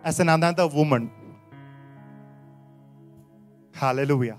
[0.03, 1.11] as an another woman.
[3.73, 4.39] Hallelujah.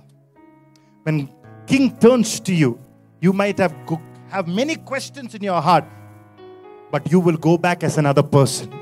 [1.04, 1.30] When
[1.68, 2.80] king turns to you,
[3.22, 3.76] you might have
[4.30, 5.86] have many questions in your heart,
[6.90, 8.80] but you will go back as another person.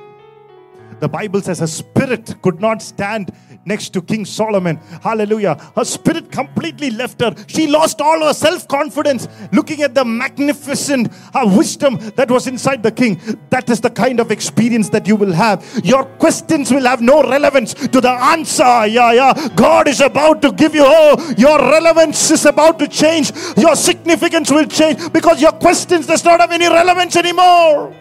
[1.02, 3.32] The Bible says her spirit could not stand
[3.66, 4.78] next to King Solomon.
[5.02, 5.56] Hallelujah.
[5.76, 7.34] Her spirit completely left her.
[7.48, 12.92] She lost all her self confidence looking at the magnificent wisdom that was inside the
[12.92, 13.20] king.
[13.50, 15.66] That is the kind of experience that you will have.
[15.84, 18.86] Your questions will have no relevance to the answer.
[18.86, 19.48] Yeah, yeah.
[19.56, 23.32] God is about to give you, oh, your relevance is about to change.
[23.58, 27.96] Your significance will change because your questions does not have any relevance anymore.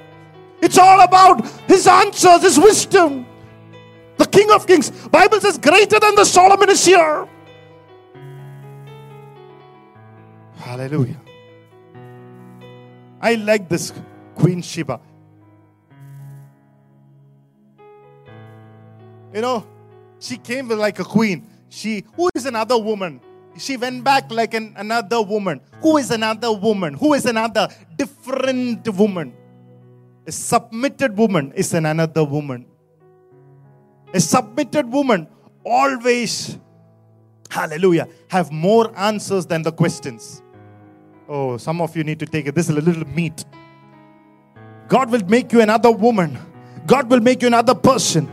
[0.63, 3.27] It's all about his answers, his wisdom.
[4.17, 4.91] The King of Kings.
[5.09, 7.27] Bible says greater than the Solomon is here.
[10.59, 11.21] Hallelujah.
[13.21, 13.93] I like this
[14.35, 15.01] Queen Sheba.
[19.33, 19.67] You know,
[20.19, 21.47] she came with like a queen.
[21.69, 23.21] She who is another woman?
[23.59, 25.61] She went back like an, another woman.
[25.83, 26.95] Who is another woman?
[26.95, 29.33] Who is another different woman?
[30.31, 32.65] A submitted woman is an another woman.
[34.15, 35.27] A submitted woman
[35.65, 36.57] always,
[37.51, 40.41] hallelujah, have more answers than the questions.
[41.29, 42.55] Oh, some of you need to take it.
[42.55, 43.45] This is a little meat.
[44.87, 46.39] God will make you another woman.
[46.87, 48.31] God will make you another person.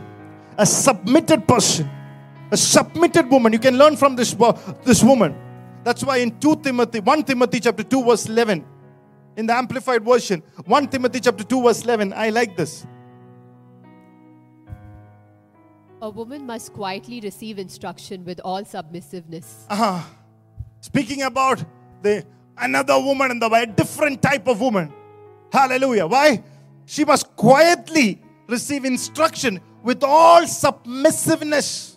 [0.56, 1.90] A submitted person.
[2.52, 3.52] A submitted woman.
[3.52, 4.36] You can learn from this,
[4.84, 5.34] this woman.
[5.82, 8.64] That's why in 2 Timothy, 1 Timothy chapter 2, verse 11,
[9.38, 12.84] in the Amplified Version, 1 Timothy chapter 2, verse 11, I like this.
[16.02, 19.64] A woman must quietly receive instruction with all submissiveness.
[19.70, 20.02] Uh-huh.
[20.80, 21.64] Speaking about
[22.02, 22.26] the
[22.56, 24.92] another woman in the way, a different type of woman.
[25.52, 26.08] Hallelujah.
[26.08, 26.42] Why?
[26.86, 31.96] She must quietly receive instruction with all submissiveness.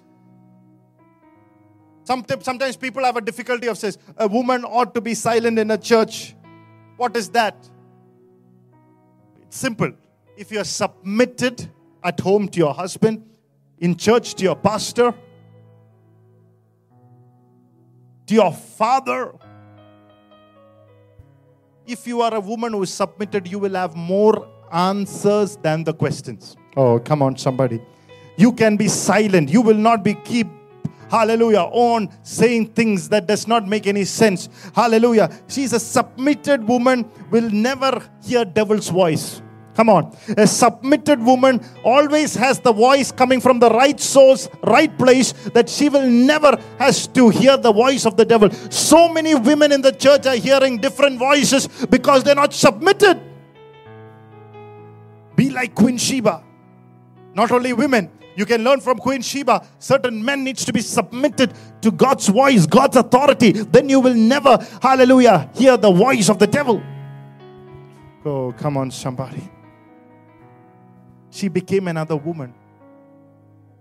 [2.03, 5.71] Sometimes, sometimes people have a difficulty of says a woman ought to be silent in
[5.71, 6.35] a church.
[7.01, 7.55] What is that?
[9.41, 9.91] It's simple.
[10.37, 11.67] If you are submitted
[12.03, 13.25] at home to your husband,
[13.79, 15.11] in church to your pastor,
[18.27, 19.33] to your father.
[21.87, 25.95] If you are a woman who is submitted, you will have more answers than the
[25.95, 26.55] questions.
[26.77, 27.81] Oh, come on, somebody.
[28.37, 29.49] You can be silent.
[29.49, 30.45] You will not be keep
[31.11, 37.05] hallelujah on saying things that does not make any sense hallelujah she's a submitted woman
[37.29, 39.41] will never hear devil's voice
[39.73, 40.15] Come on.
[40.37, 45.69] A submitted woman always has the voice coming from the right source, right place, that
[45.69, 48.49] she will never has to hear the voice of the devil.
[48.69, 53.21] So many women in the church are hearing different voices because they're not submitted.
[55.35, 56.43] Be like Queen Sheba.
[57.33, 59.65] Not only women, you can learn from Queen Sheba.
[59.79, 63.51] Certain men needs to be submitted to God's voice, God's authority.
[63.51, 66.81] Then you will never, hallelujah, hear the voice of the devil.
[68.25, 69.49] Oh, come on, somebody
[71.31, 72.53] she became another woman.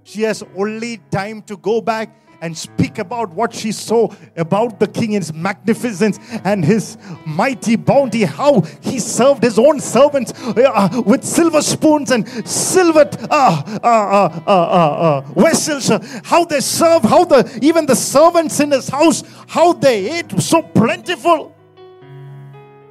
[0.05, 4.87] She has only time to go back and speak about what she saw about the
[4.87, 11.03] king in his magnificence and his mighty bounty, how he served his own servants uh,
[11.07, 15.91] with silver spoons and silver uh, uh, uh, uh, vessels,
[16.25, 20.63] how they serve, how the even the servants in his house, how they ate so
[20.63, 21.55] plentiful.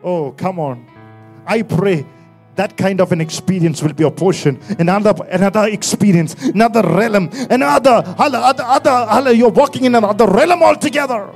[0.04, 0.86] Oh, come on.
[1.45, 2.06] I pray
[2.60, 4.60] that kind of an experience will be a portion.
[4.78, 11.32] Another another experience another realm another other other, other, you're walking in another realm altogether.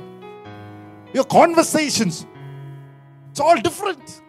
[1.14, 2.26] Your conversations
[3.30, 4.20] it's all different.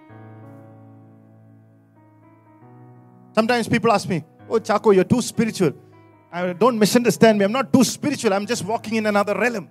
[3.34, 5.74] Sometimes people ask me oh chaco you're too spiritual.
[6.32, 7.44] I, don't misunderstand me.
[7.44, 8.34] I'm not too spiritual.
[8.34, 9.68] I'm just walking in another realm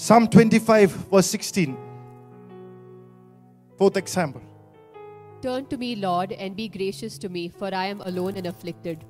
[0.00, 1.76] Psalm 25, verse 16.
[3.76, 4.40] Fourth example.
[5.42, 9.04] Turn to me, Lord, and be gracious to me, for I am alone and afflicted.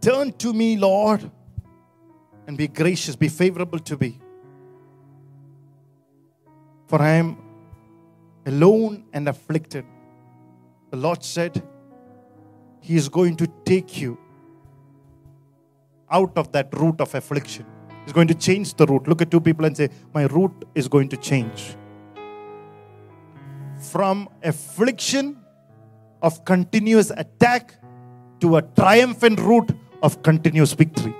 [0.00, 1.28] Turn to me, Lord,
[2.46, 4.20] and be gracious, be favorable to me.
[6.86, 7.36] For I am
[8.46, 9.84] alone and afflicted.
[10.92, 11.60] The Lord said,
[12.78, 14.16] He is going to take you
[16.08, 17.66] out of that root of affliction.
[18.10, 19.06] He's going to change the route.
[19.06, 21.76] Look at two people and say, My route is going to change.
[23.78, 25.38] From affliction
[26.20, 27.76] of continuous attack
[28.40, 29.70] to a triumphant route
[30.02, 31.14] of continuous victory.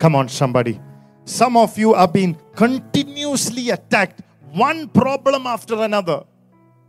[0.00, 0.80] Come on, somebody.
[1.24, 6.24] Some of you are being continuously attacked, one problem after another,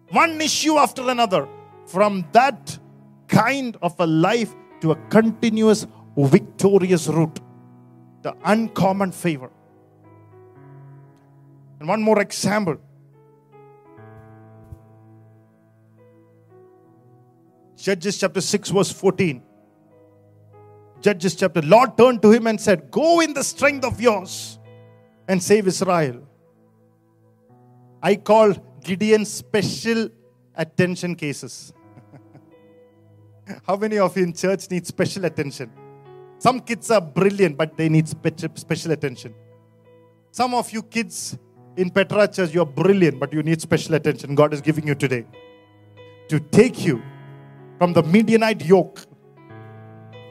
[0.09, 1.47] one issue after another.
[1.85, 2.79] From that
[3.27, 5.85] kind of a life to a continuous
[6.17, 7.39] victorious route,
[8.25, 9.51] the uncommon favor.
[11.79, 12.77] And one more example.
[17.77, 19.43] Judges chapter 6, verse 14.
[21.01, 24.57] Judges chapter, Lord turned to him and said, Go in the strength of yours
[25.27, 26.27] and save Israel.
[28.01, 28.53] I call
[28.83, 30.09] Gideon special
[30.55, 31.73] attention cases.
[33.67, 35.84] How many of you in church need special attention?
[36.45, 39.33] Some kids are brilliant, but they need special attention.
[40.29, 41.35] Some of you kids
[41.75, 44.35] in Petra Church, you're brilliant, but you need special attention.
[44.35, 45.25] God is giving you today
[46.27, 47.01] to take you
[47.79, 48.99] from the Midianite yoke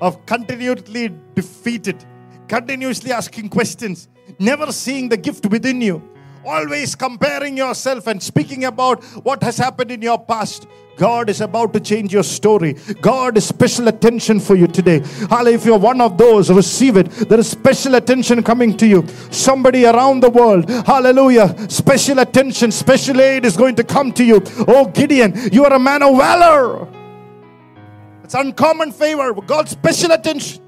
[0.01, 2.05] of continually defeated,
[2.47, 4.07] continuously asking questions,
[4.39, 6.01] never seeing the gift within you,
[6.47, 10.69] always comparing yourself and speaking about what has happened in your past.
[10.97, 12.75] God is about to change your story.
[13.01, 15.01] God is special attention for you today.
[15.29, 15.57] Hallelujah.
[15.57, 17.11] If you're one of those, receive it.
[17.29, 19.07] There is special attention coming to you.
[19.31, 21.55] Somebody around the world, hallelujah.
[21.69, 24.43] Special attention, special aid is going to come to you.
[24.69, 26.89] Oh, Gideon, you are a man of valor.
[28.23, 29.35] It's uncommon favor.
[29.35, 30.63] God's special attention.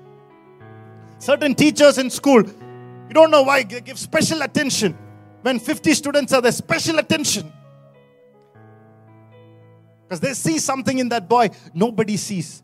[1.18, 4.97] Certain teachers in school, you don't know why, they give special attention.
[5.43, 7.53] When 50 students are there, special attention.
[10.07, 12.62] Because they see something in that boy nobody sees.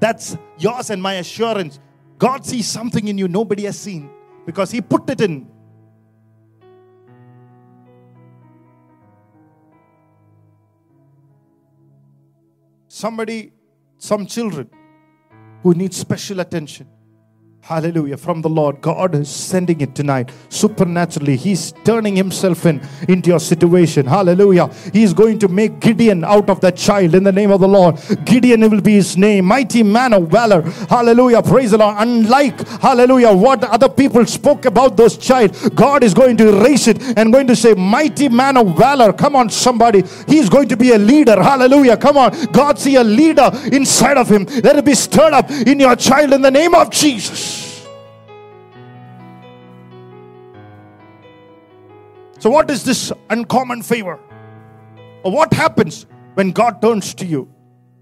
[0.00, 1.78] That's yours and my assurance.
[2.18, 4.10] God sees something in you nobody has seen
[4.44, 5.48] because He put it in.
[12.88, 13.52] Somebody,
[13.96, 14.68] some children
[15.62, 16.88] who need special attention.
[17.64, 18.16] Hallelujah.
[18.16, 18.80] From the Lord.
[18.80, 21.36] God is sending it tonight supernaturally.
[21.36, 24.04] He's turning Himself in into your situation.
[24.04, 24.68] Hallelujah.
[24.92, 28.00] He's going to make Gideon out of that child in the name of the Lord.
[28.24, 29.44] Gideon will be his name.
[29.44, 30.62] Mighty man of valor.
[30.62, 31.40] Hallelujah.
[31.40, 31.94] Praise the Lord.
[31.98, 37.00] Unlike, hallelujah, what other people spoke about those child, God is going to erase it
[37.16, 39.12] and going to say, Mighty man of valor.
[39.12, 40.02] Come on, somebody.
[40.26, 41.40] He's going to be a leader.
[41.40, 41.96] Hallelujah.
[41.96, 42.32] Come on.
[42.46, 44.46] God see a leader inside of him.
[44.64, 47.51] Let it be stirred up in your child in the name of Jesus.
[52.42, 54.18] So, what is this uncommon favor?
[55.22, 57.48] Or what happens when God turns to you?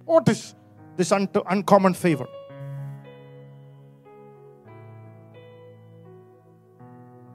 [0.06, 0.54] What is
[0.96, 2.26] this un- uncommon favor?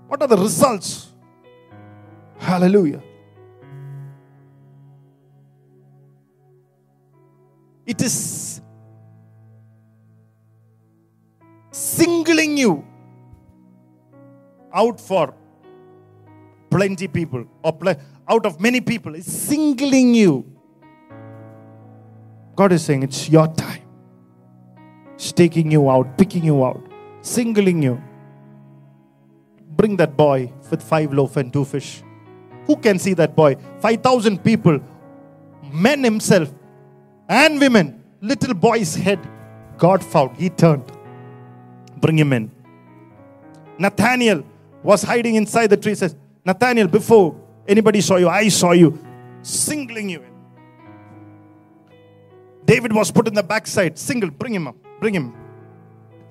[0.08, 1.12] What are the results?
[2.39, 3.03] Hallelujah.
[7.86, 8.62] It is
[11.70, 12.84] singling you
[14.74, 15.36] out for
[16.76, 20.34] plenty people or pl- out of many people is singling you.
[22.56, 23.84] God is saying it's your time.
[25.14, 26.82] It's taking you out picking you out
[27.22, 28.02] singling you.
[29.78, 32.04] Bring that boy with five loaf and two fish.
[32.66, 33.56] Who can see that boy?
[33.80, 34.80] 5000 people
[35.72, 36.54] men himself
[37.30, 39.20] and women little boy's head.
[39.78, 40.92] God found he turned.
[41.98, 42.52] Bring him in.
[43.78, 44.44] Nathaniel
[44.84, 46.16] was hiding inside the tree says
[46.46, 47.36] Nathaniel, before
[47.68, 48.98] anybody saw you, I saw you,
[49.41, 50.36] singling you in.
[52.66, 55.34] David was put in the backside, single, bring him up, bring him.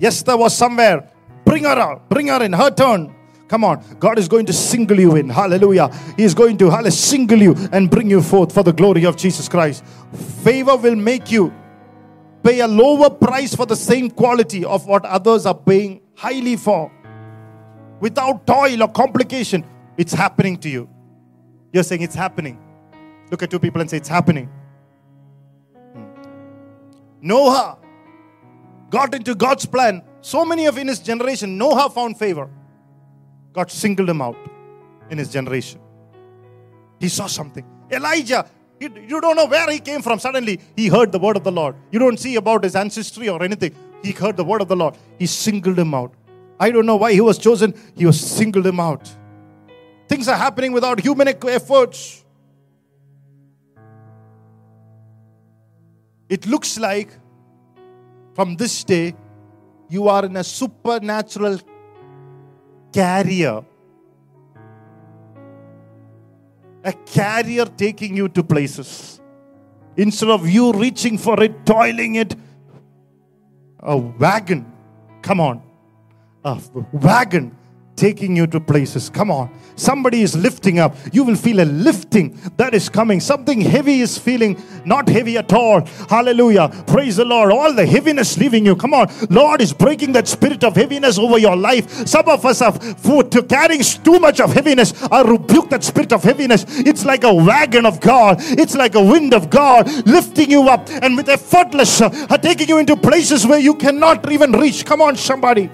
[0.00, 1.10] Esther was somewhere,
[1.44, 3.14] bring her out, bring her in, her turn.
[3.48, 5.28] Come on, God is going to single you in.
[5.28, 5.90] Hallelujah.
[6.16, 9.16] He is going to hallelujah, single you and bring you forth for the glory of
[9.16, 9.84] Jesus Christ.
[10.42, 11.52] Favor will make you
[12.42, 16.90] pay a lower price for the same quality of what others are paying highly for
[18.00, 19.64] without toil or complication.
[19.96, 20.88] It's happening to you.
[21.72, 22.58] You're saying it's happening.
[23.30, 24.50] Look at two people and say, It's happening.
[25.92, 26.04] Hmm.
[27.20, 27.78] Noah
[28.90, 30.02] got into God's plan.
[30.20, 32.48] So many of in his generation, Noah found favor.
[33.52, 34.36] God singled him out
[35.10, 35.80] in his generation.
[37.00, 37.64] He saw something.
[37.90, 38.48] Elijah,
[38.80, 40.18] you don't know where he came from.
[40.18, 41.76] Suddenly, he heard the word of the Lord.
[41.90, 43.74] You don't see about his ancestry or anything.
[44.02, 44.96] He heard the word of the Lord.
[45.18, 46.12] He singled him out.
[46.58, 47.74] I don't know why he was chosen.
[47.96, 49.10] He was singled him out.
[50.08, 52.24] Things are happening without human efforts.
[56.28, 57.10] It looks like
[58.34, 59.14] from this day
[59.88, 61.60] you are in a supernatural
[62.92, 63.64] carrier.
[66.82, 69.20] A carrier taking you to places.
[69.96, 72.34] Instead of you reaching for it, toiling it,
[73.80, 74.70] a wagon,
[75.22, 75.62] come on,
[76.44, 76.60] a
[76.92, 77.56] wagon
[77.96, 79.08] taking you to places.
[79.08, 79.50] Come on.
[79.76, 80.96] Somebody is lifting up.
[81.12, 83.20] You will feel a lifting that is coming.
[83.20, 85.80] Something heavy is feeling not heavy at all.
[86.08, 86.68] Hallelujah.
[86.86, 87.50] Praise the Lord.
[87.50, 88.76] All the heaviness leaving you.
[88.76, 89.10] Come on.
[89.30, 92.06] Lord is breaking that spirit of heaviness over your life.
[92.06, 94.92] Some of us have for to carrying too much of heaviness.
[95.10, 96.64] I rebuke that spirit of heaviness.
[96.68, 98.36] It's like a wagon of God.
[98.40, 102.78] It's like a wind of God lifting you up and with effortless uh, taking you
[102.78, 104.84] into places where you cannot even reach.
[104.84, 105.70] Come on, somebody.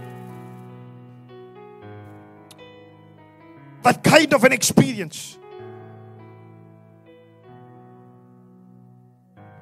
[3.82, 5.38] That kind of an experience.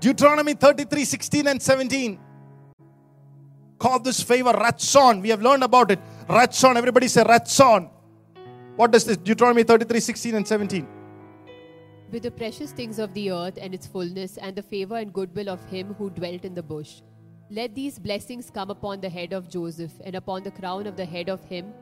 [0.01, 2.21] Deuteronomy 33 16 and 17.
[3.79, 5.21] Call this favor Ratson.
[5.23, 6.01] We have learned about it.
[6.29, 6.77] Ratson.
[6.77, 7.91] Everybody say Ratson.
[8.77, 9.16] What does this?
[9.16, 10.87] Deuteronomy 33 16 and 17.
[12.11, 15.51] With the precious things of the earth and its fullness, and the favor and goodwill
[15.51, 17.03] of him who dwelt in the bush.
[17.51, 21.05] Let these blessings come upon the head of Joseph, and upon the crown of the
[21.05, 21.73] head of him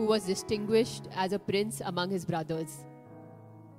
[0.00, 2.86] who was distinguished as a prince among his brothers.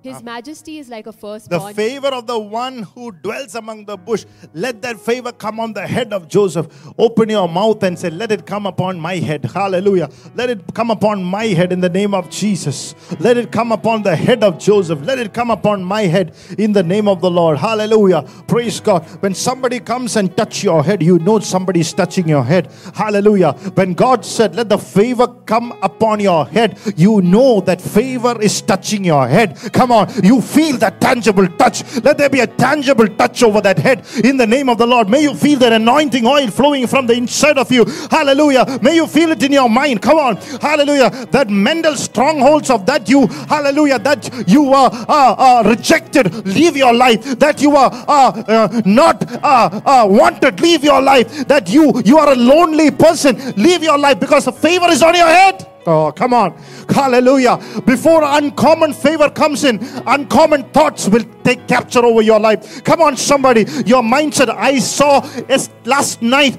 [0.01, 0.21] His ah.
[0.23, 1.61] majesty is like a firstborn.
[1.61, 4.25] The favor of the one who dwells among the bush.
[4.53, 6.67] Let that favor come on the head of Joseph.
[6.97, 9.45] Open your mouth and say, Let it come upon my head.
[9.45, 10.09] Hallelujah.
[10.33, 12.95] Let it come upon my head in the name of Jesus.
[13.19, 15.01] Let it come upon the head of Joseph.
[15.03, 17.59] Let it come upon my head in the name of the Lord.
[17.59, 18.23] Hallelujah.
[18.47, 19.05] Praise God.
[19.21, 22.71] When somebody comes and touch your head, you know somebody is touching your head.
[22.95, 23.51] Hallelujah.
[23.75, 28.63] When God said, Let the favor come upon your head, you know that favor is
[28.63, 29.59] touching your head.
[29.71, 31.83] Come on, you feel that tangible touch.
[32.03, 35.09] Let there be a tangible touch over that head in the name of the Lord.
[35.09, 37.85] May you feel that anointing oil flowing from the inside of you.
[38.09, 38.79] Hallelujah.
[38.81, 40.01] May you feel it in your mind.
[40.01, 40.37] Come on.
[40.37, 41.09] Hallelujah.
[41.27, 46.93] That mental strongholds of that you, hallelujah, that you are uh, uh, rejected, leave your
[46.93, 47.39] life.
[47.39, 51.47] That you are uh, not uh, uh, wanted, leave your life.
[51.47, 55.15] That you you are a lonely person, leave your life because the favor is on
[55.15, 55.70] your head.
[55.87, 56.55] Oh, come on.
[56.89, 57.57] Hallelujah.
[57.85, 62.83] Before uncommon favor comes in, uncommon thoughts will take capture over your life.
[62.83, 63.61] Come on, somebody.
[63.85, 64.49] Your mindset.
[64.49, 66.57] I saw es- last night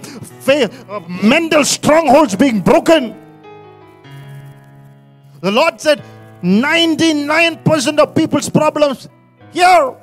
[0.48, 3.16] uh, mental strongholds being broken.
[5.40, 6.02] The Lord said
[6.42, 9.08] 99% of people's problems
[9.52, 9.94] here.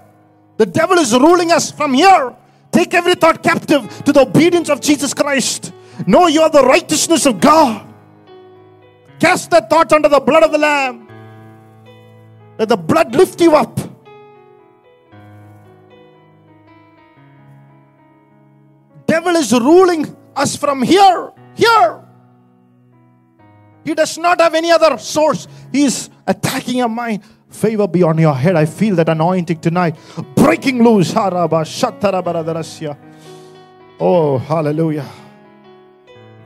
[0.57, 2.35] The devil is ruling us from here.
[2.71, 5.73] Take every thought captive to the obedience of Jesus Christ.
[6.07, 7.85] Know you are the righteousness of God.
[9.19, 11.07] Cast that thought under the blood of the Lamb.
[12.57, 13.79] Let the blood lift you up.
[19.05, 21.31] Devil is ruling us from here.
[21.55, 22.05] Here.
[23.83, 25.47] He does not have any other source.
[25.71, 27.23] He is attacking your mind.
[27.49, 28.55] Favor be on your head.
[28.55, 29.95] I feel that anointing tonight.
[30.35, 31.13] Breaking loose.
[33.99, 35.09] Oh, hallelujah.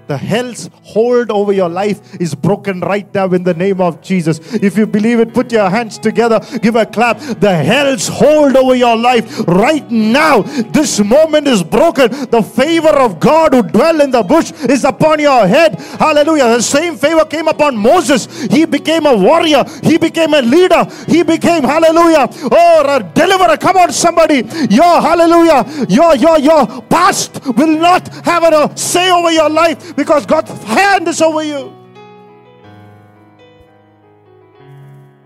[0.07, 4.39] The hell's hold over your life is broken right now in the name of Jesus.
[4.55, 7.19] If you believe it, put your hands together, give a clap.
[7.19, 10.41] The hell's hold over your life right now.
[10.41, 12.11] This moment is broken.
[12.29, 15.79] The favor of God who dwell in the bush is upon your head.
[15.99, 16.49] Hallelujah.
[16.57, 18.27] The same favor came upon Moses.
[18.43, 23.57] He became a warrior, he became a leader, he became, hallelujah, oh, a deliverer.
[23.57, 24.43] Come on, somebody.
[24.69, 30.25] Your hallelujah, your your your past will not have a say over your life because
[30.25, 31.73] God's hand is over you.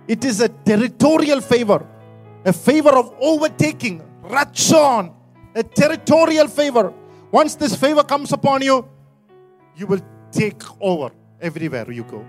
[0.08, 1.86] It is a territorial favor,
[2.46, 5.14] a favor of overtaking, ratson,
[5.54, 6.94] a territorial favor.
[7.32, 8.88] Once this favor comes upon you,
[9.76, 10.02] you will
[10.32, 11.12] take over
[11.42, 12.26] everywhere you go.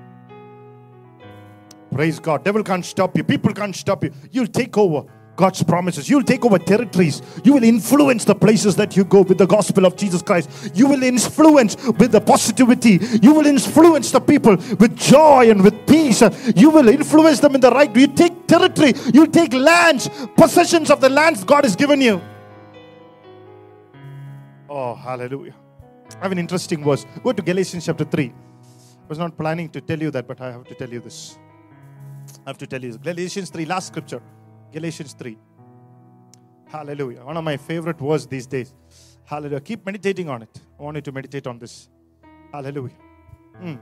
[1.93, 2.45] Praise God.
[2.45, 3.25] Devil can't stop you.
[3.25, 4.13] People can't stop you.
[4.31, 5.05] You'll take over
[5.39, 6.11] God's promises.
[6.11, 7.23] You'll take over territories.
[7.45, 10.73] You will influence the places that you go with the gospel of Jesus Christ.
[10.75, 12.99] You will influence with the positivity.
[13.23, 16.23] You will influence the people with joy and with peace.
[16.57, 17.95] You will influence them in the right.
[17.95, 18.95] You take territory.
[19.15, 22.21] You take lands, possessions of the lands God has given you.
[24.69, 25.55] Oh, hallelujah.
[26.17, 27.07] I have an interesting verse.
[27.23, 28.25] Go to Galatians chapter 3.
[28.27, 31.39] I was not planning to tell you that, but I have to tell you this.
[32.45, 32.97] I have to tell you this.
[32.97, 34.21] Galatians 3, last scripture.
[34.73, 35.39] Galatians 3.
[36.67, 37.25] Hallelujah.
[37.25, 38.75] One of my favorite words these days.
[39.25, 39.61] Hallelujah.
[39.61, 40.61] Keep meditating on it.
[40.79, 41.89] I want you to meditate on this.
[42.53, 42.95] Hallelujah.
[43.63, 43.79] Mm.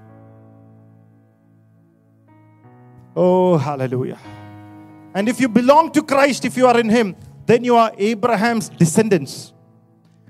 [3.15, 4.19] Oh, hallelujah.
[5.15, 7.17] And if you belong to Christ, if you are in Him,
[7.47, 9.53] then you are Abraham's descendants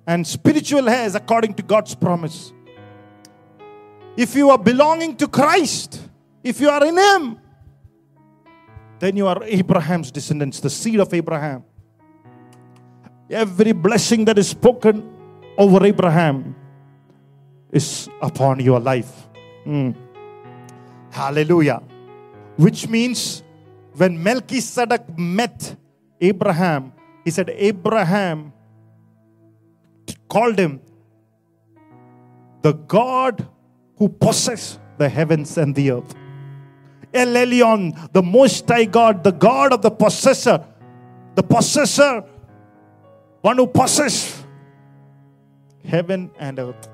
[0.06, 2.52] and spiritual heirs according to God's promise.
[4.16, 6.00] If you are belonging to Christ,
[6.44, 7.40] if you are in Him,
[8.98, 11.64] then you are Abraham's descendants, the seed of Abraham.
[13.28, 15.12] Every blessing that is spoken
[15.58, 16.54] over Abraham
[17.72, 19.28] is upon your life.
[19.66, 19.94] Mm.
[21.10, 21.82] Hallelujah.
[22.56, 23.42] Which means
[23.96, 25.76] when Melchizedek met
[26.20, 26.92] Abraham,
[27.24, 28.52] he said, Abraham
[30.28, 30.80] called him
[32.62, 33.46] the God
[33.96, 36.14] who possesses the heavens and the earth.
[37.12, 40.64] El Elyon, the Most High God, the God of the possessor,
[41.34, 42.24] the possessor,
[43.40, 44.44] one who possesses
[45.84, 46.88] heaven and earth.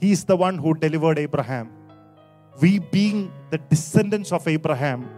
[0.00, 1.70] He is the one who delivered Abraham.
[2.60, 5.08] We, being the descendants of Abraham,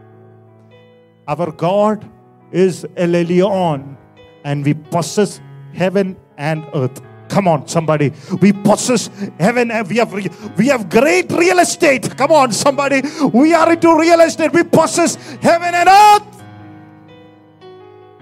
[1.26, 2.08] our God
[2.50, 3.96] is El Elyon,
[4.44, 5.40] and we possess
[5.72, 7.00] heaven and earth.
[7.28, 8.12] Come on, somebody.
[8.40, 9.70] We possess heaven.
[9.70, 10.12] and We have
[10.56, 12.16] we have great real estate.
[12.16, 13.02] Come on, somebody.
[13.32, 14.52] We are into real estate.
[14.52, 16.42] We possess heaven and earth.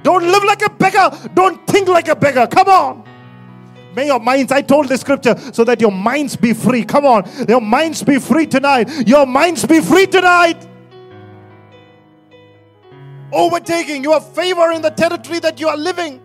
[0.03, 1.11] Don't live like a beggar.
[1.35, 2.47] Don't think like a beggar.
[2.47, 3.05] Come on.
[3.97, 6.85] May your minds, I told the scripture, so that your minds be free.
[6.85, 7.25] Come on.
[7.49, 9.09] Your minds be free tonight.
[9.09, 10.67] Your minds be free tonight.
[13.33, 16.21] Overtaking your favor in the territory that you are living,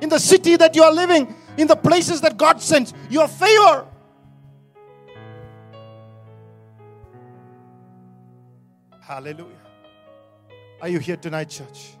[0.00, 2.94] in the city that you are living, in the places that God sends.
[3.10, 3.86] Your favor.
[9.00, 9.58] Hallelujah.
[10.80, 11.96] Are you here tonight, church?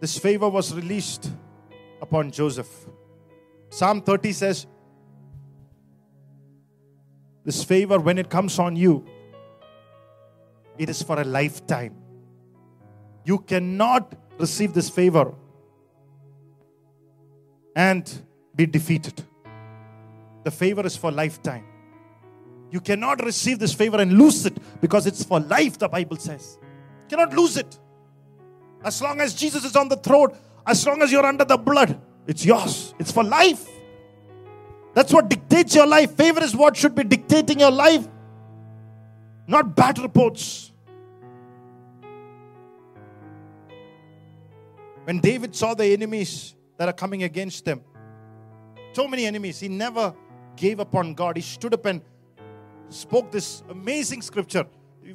[0.00, 1.30] This favor was released
[2.00, 2.68] upon Joseph.
[3.68, 4.66] Psalm 30 says,
[7.44, 9.04] This favor, when it comes on you,
[10.78, 11.99] it is for a lifetime.
[13.24, 15.34] You cannot receive this favor
[17.76, 18.10] and
[18.54, 19.22] be defeated.
[20.44, 21.64] The favor is for lifetime.
[22.70, 26.58] You cannot receive this favor and lose it because it's for life, the Bible says.
[27.02, 27.78] You cannot lose it.
[28.82, 32.00] As long as Jesus is on the throne, as long as you're under the blood,
[32.26, 32.94] it's yours.
[32.98, 33.68] It's for life.
[34.94, 36.16] That's what dictates your life.
[36.16, 38.06] Favor is what should be dictating your life,
[39.46, 40.72] not bad reports.
[45.04, 47.82] When David saw the enemies that are coming against them,
[48.92, 50.14] so many enemies, he never
[50.56, 51.36] gave up on God.
[51.36, 52.02] He stood up and
[52.88, 54.66] spoke this amazing scripture.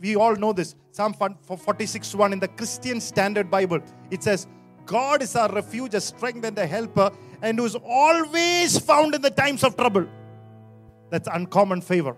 [0.01, 0.75] We all know this.
[0.91, 3.79] Psalm 46 1 in the Christian Standard Bible.
[4.09, 4.47] It says,
[4.85, 7.11] God is our refuge, a strength, and a helper,
[7.41, 10.07] and who is always found in the times of trouble.
[11.09, 12.15] That's uncommon favor.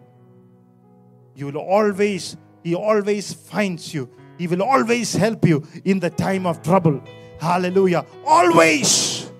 [1.35, 4.09] You will always, He always finds you.
[4.37, 7.01] He will always help you in the time of trouble.
[7.39, 8.05] Hallelujah.
[8.25, 9.31] Always.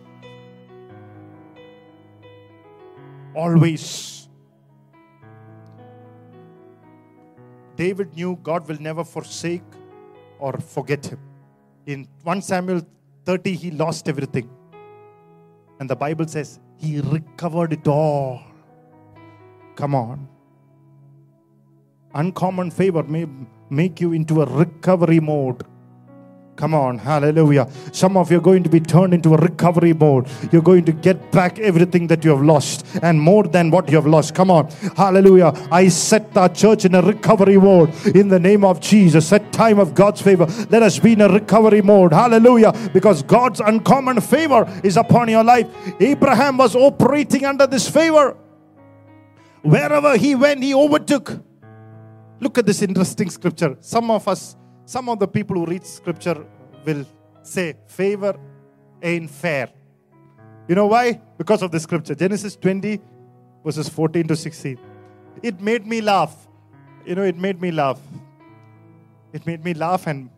[3.36, 4.28] Always.
[7.76, 9.64] David knew God will never forsake
[10.40, 11.20] or forget him.
[11.86, 12.82] In 1 Samuel
[13.26, 14.50] 30, he lost everything.
[15.80, 18.42] And the Bible says he recovered it all.
[19.76, 20.28] Come on.
[22.14, 23.28] Uncommon favor may
[23.70, 25.64] make you into a recovery mode.
[26.58, 27.68] Come on, hallelujah.
[27.92, 30.28] Some of you are going to be turned into a recovery mode.
[30.52, 33.96] You're going to get back everything that you have lost and more than what you
[33.96, 34.34] have lost.
[34.34, 35.54] Come on, hallelujah.
[35.72, 39.32] I set our church in a recovery mode in the name of Jesus.
[39.32, 42.12] At time of God's favor, let us be in a recovery mode.
[42.12, 42.74] Hallelujah.
[42.92, 45.68] Because God's uncommon favor is upon your life.
[46.00, 48.36] Abraham was operating under this favor.
[49.62, 51.40] Wherever he went, he overtook.
[52.40, 53.78] Look at this interesting scripture.
[53.80, 54.56] Some of us
[54.88, 56.46] some of the people who read scripture
[56.86, 57.06] will
[57.44, 58.34] say, favor
[59.04, 59.68] ain't fair.
[60.68, 61.20] You know why?
[61.38, 62.16] Because of the scripture.
[62.16, 63.02] Genesis 20,
[63.66, 64.78] verses 14 to 16.
[65.44, 66.48] It made me laugh.
[67.06, 68.00] You know, it made me laugh.
[69.34, 70.30] It made me laugh and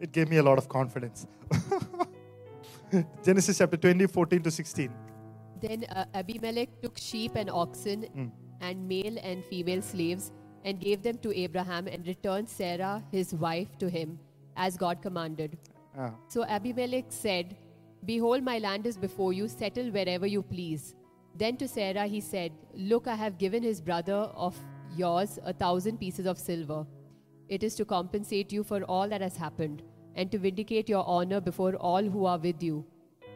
[0.00, 1.26] it gave me a lot of confidence.
[3.24, 4.90] Genesis chapter 20, 14 to 16.
[5.62, 8.30] Then uh, Abimelech took sheep and oxen Mm.
[8.60, 10.30] and male and female slaves
[10.64, 14.18] and gave them to Abraham and returned Sarah, his wife, to him,
[14.56, 15.58] as God commanded.
[15.98, 16.12] Ah.
[16.28, 17.56] So Abimelech said,
[18.04, 20.94] Behold, my land is before you, settle wherever you please.
[21.36, 24.56] Then to Sarah he said, Look, I have given his brother of
[24.96, 26.86] yours a thousand pieces of silver.
[27.48, 29.82] It is to compensate you for all that has happened,
[30.14, 32.84] and to vindicate your honor before all who are with you.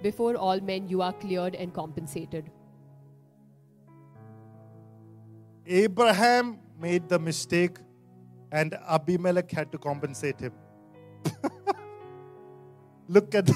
[0.03, 2.51] Before all men, you are cleared and compensated.
[5.67, 7.79] Abraham made the mistake
[8.53, 10.53] and Abimelech had to compensate him.
[13.09, 13.51] look at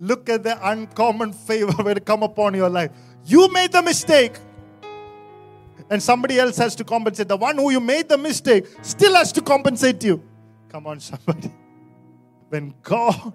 [0.00, 2.90] look at the uncommon favor will come upon your life.
[3.24, 4.36] You made the mistake.
[5.90, 7.28] And somebody else has to compensate.
[7.28, 10.22] The one who you made the mistake still has to compensate you.
[10.70, 11.52] Come on, somebody.
[12.48, 13.34] When God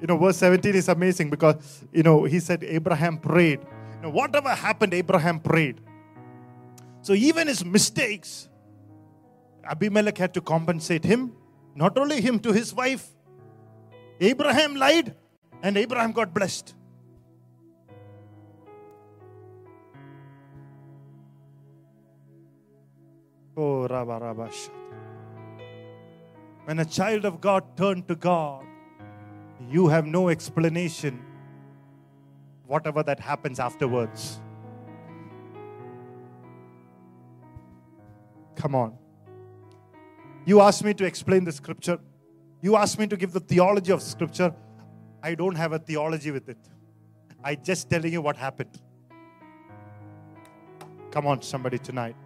[0.00, 3.60] You know, verse 17 is amazing because, you know, he said Abraham prayed.
[3.96, 5.80] You know, whatever happened, Abraham prayed.
[7.06, 8.48] So even his mistakes,
[9.62, 11.34] Abimelech had to compensate him,
[11.76, 13.06] not only him, to his wife.
[14.20, 15.14] Abraham lied,
[15.62, 16.74] and Abraham got blessed.
[23.56, 24.50] Oh, Rabba Rabba
[26.64, 28.64] When a child of God turned to God,
[29.70, 31.24] you have no explanation,
[32.66, 34.40] whatever that happens afterwards.
[38.56, 38.96] Come on.
[40.44, 41.98] You asked me to explain the scripture.
[42.60, 44.54] You asked me to give the theology of scripture.
[45.22, 46.58] I don't have a theology with it.
[47.42, 48.80] I just telling you what happened.
[51.10, 52.16] Come on, somebody tonight.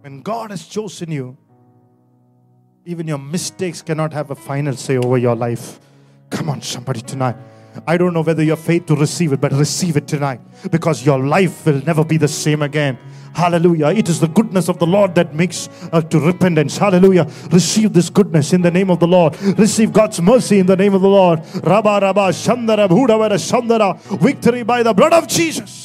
[0.00, 1.36] When God has chosen you,
[2.84, 5.78] even your mistakes cannot have a final say over your life.
[6.30, 7.36] Come on, somebody tonight.
[7.86, 11.04] I don't know whether you have faith to receive it, but receive it tonight because
[11.04, 12.98] your life will never be the same again.
[13.34, 13.88] Hallelujah.
[13.88, 16.76] It is the goodness of the Lord that makes uh, to repentance.
[16.76, 17.26] Hallelujah.
[17.50, 19.40] Receive this goodness in the name of the Lord.
[19.58, 21.40] Receive God's mercy in the name of the Lord.
[21.64, 23.98] Rabba Rabba Shandara Bhudavara Shandara.
[24.20, 25.81] Victory by the blood of Jesus.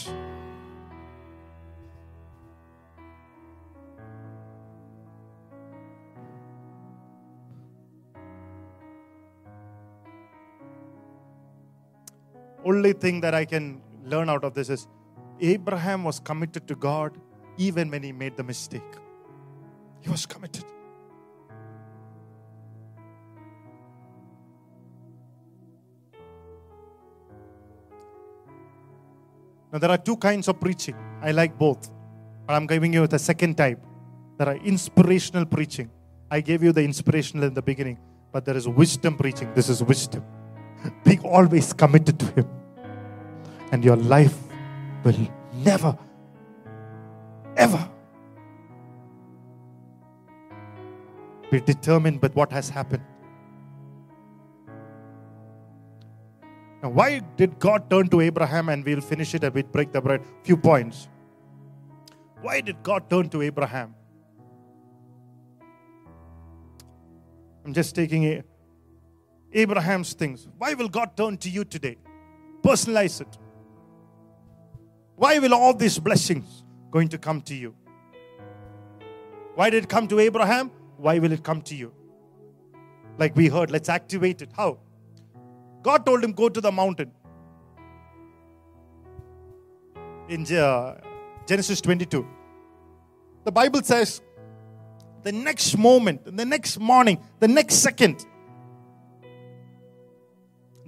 [12.68, 14.88] Only thing that I can learn out of this is
[15.39, 17.18] Abraham was committed to God
[17.57, 18.91] even when he made the mistake.
[20.01, 20.65] He was committed.
[29.72, 30.95] Now, there are two kinds of preaching.
[31.22, 31.89] I like both.
[32.45, 33.80] But I'm giving you the second type.
[34.38, 35.89] There are inspirational preaching.
[36.30, 37.97] I gave you the inspirational in the beginning,
[38.34, 39.53] but there is wisdom preaching.
[39.53, 40.24] This is wisdom.
[41.03, 42.49] Be always committed to Him,
[43.71, 44.38] and your life
[45.03, 45.17] will
[45.53, 45.97] never,
[47.55, 47.89] ever
[51.49, 53.03] be determined by what has happened.
[56.84, 58.69] Now, why did God turn to Abraham?
[58.69, 60.21] And we'll finish it and we'll break the bread.
[60.43, 61.07] Few points.
[62.41, 63.95] Why did God turn to Abraham?
[67.65, 68.43] I'm just taking a,
[69.54, 70.48] Abraham's things.
[70.58, 71.98] Why will God turn to you today?
[72.64, 73.38] Personalize it.
[75.16, 77.76] Why will all these blessings going to come to you?
[79.56, 80.72] Why did it come to Abraham?
[80.98, 81.91] Why will it come to you?
[83.18, 84.52] Like we heard, let's activate it.
[84.56, 84.80] How?
[85.82, 87.12] God told him, go to the mountain.
[90.30, 91.00] In uh,
[91.48, 92.28] Genesis 22.
[93.45, 94.22] The Bible says,
[95.24, 98.26] the next moment, the next morning, the next second,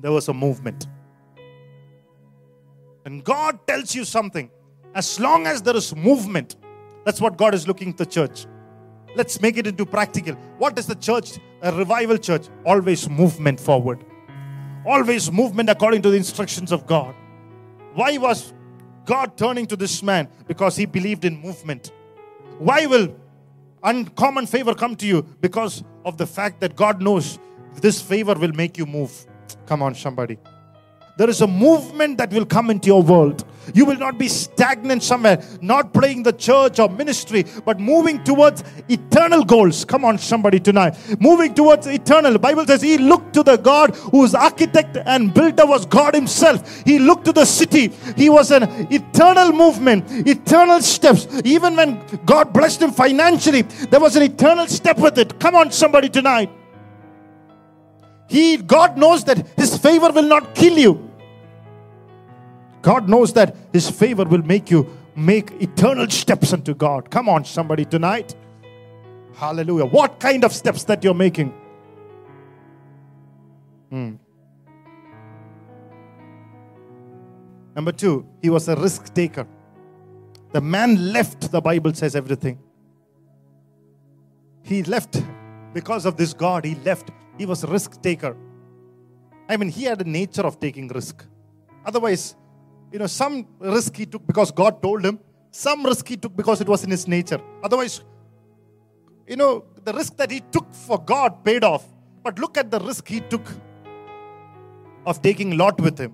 [0.02, 0.88] there was a movement.
[3.06, 4.50] And God tells you something.
[4.96, 6.56] As long as there is movement,
[7.06, 8.46] that's what God is looking to the church.
[9.16, 10.36] Let's make it into practical.
[10.58, 11.40] What is the church?
[11.62, 12.48] A revival church.
[12.66, 14.04] Always movement forward.
[14.86, 17.16] Always movement according to the instructions of God.
[17.94, 18.54] Why was
[19.06, 20.28] God turning to this man?
[20.48, 21.92] Because he believed in movement.
[22.60, 23.16] Why will
[23.84, 25.24] uncommon favor come to you?
[25.42, 27.40] Because of the fact that God knows
[27.82, 29.26] this favor will make you move.
[29.66, 30.38] Come on, somebody.
[31.20, 33.44] There is a movement that will come into your world.
[33.74, 38.64] You will not be stagnant somewhere, not playing the church or ministry, but moving towards
[38.88, 39.84] eternal goals.
[39.84, 40.96] Come on, somebody tonight.
[41.20, 42.32] Moving towards eternal.
[42.32, 46.84] The Bible says he looked to the God whose architect and builder was God Himself.
[46.86, 47.90] He looked to the city.
[48.16, 51.28] He was an eternal movement, eternal steps.
[51.44, 55.38] Even when God blessed him financially, there was an eternal step with it.
[55.38, 56.50] Come on, somebody tonight.
[58.30, 61.10] He, God knows that His favor will not kill you.
[62.82, 64.88] God knows that His favor will make you
[65.20, 67.10] make eternal steps unto God.
[67.12, 68.36] Come on, somebody tonight.
[69.36, 69.86] Hallelujah.
[69.86, 71.54] What kind of steps that you're making?
[73.90, 74.16] Hmm.
[77.76, 79.48] Number two, he was a risk taker.
[80.52, 82.60] The man left, the Bible says everything.
[84.64, 85.22] He left
[85.74, 87.12] because of this God, he left.
[87.40, 88.36] He was a risk taker.
[89.48, 91.26] I mean, he had a nature of taking risk.
[91.86, 92.36] Otherwise,
[92.92, 95.20] you know, some risk he took because God told him,
[95.50, 97.42] some risk he took because it was in his nature.
[97.64, 98.02] Otherwise,
[99.26, 101.86] you know, the risk that he took for God paid off.
[102.24, 103.48] But look at the risk he took
[105.06, 106.14] of taking Lot with him.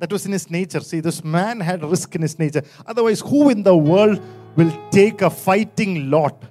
[0.00, 0.80] That was in his nature.
[0.80, 2.62] See, this man had risk in his nature.
[2.86, 4.20] Otherwise, who in the world
[4.54, 6.44] will take a fighting Lot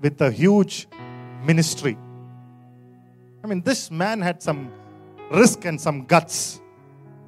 [0.00, 0.88] with a huge
[1.44, 1.96] ministry?
[3.42, 4.72] I mean, this man had some
[5.30, 6.60] risk and some guts.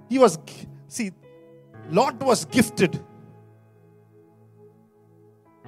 [0.08, 0.38] He was,
[0.88, 1.12] see,
[1.90, 3.02] Lot was gifted,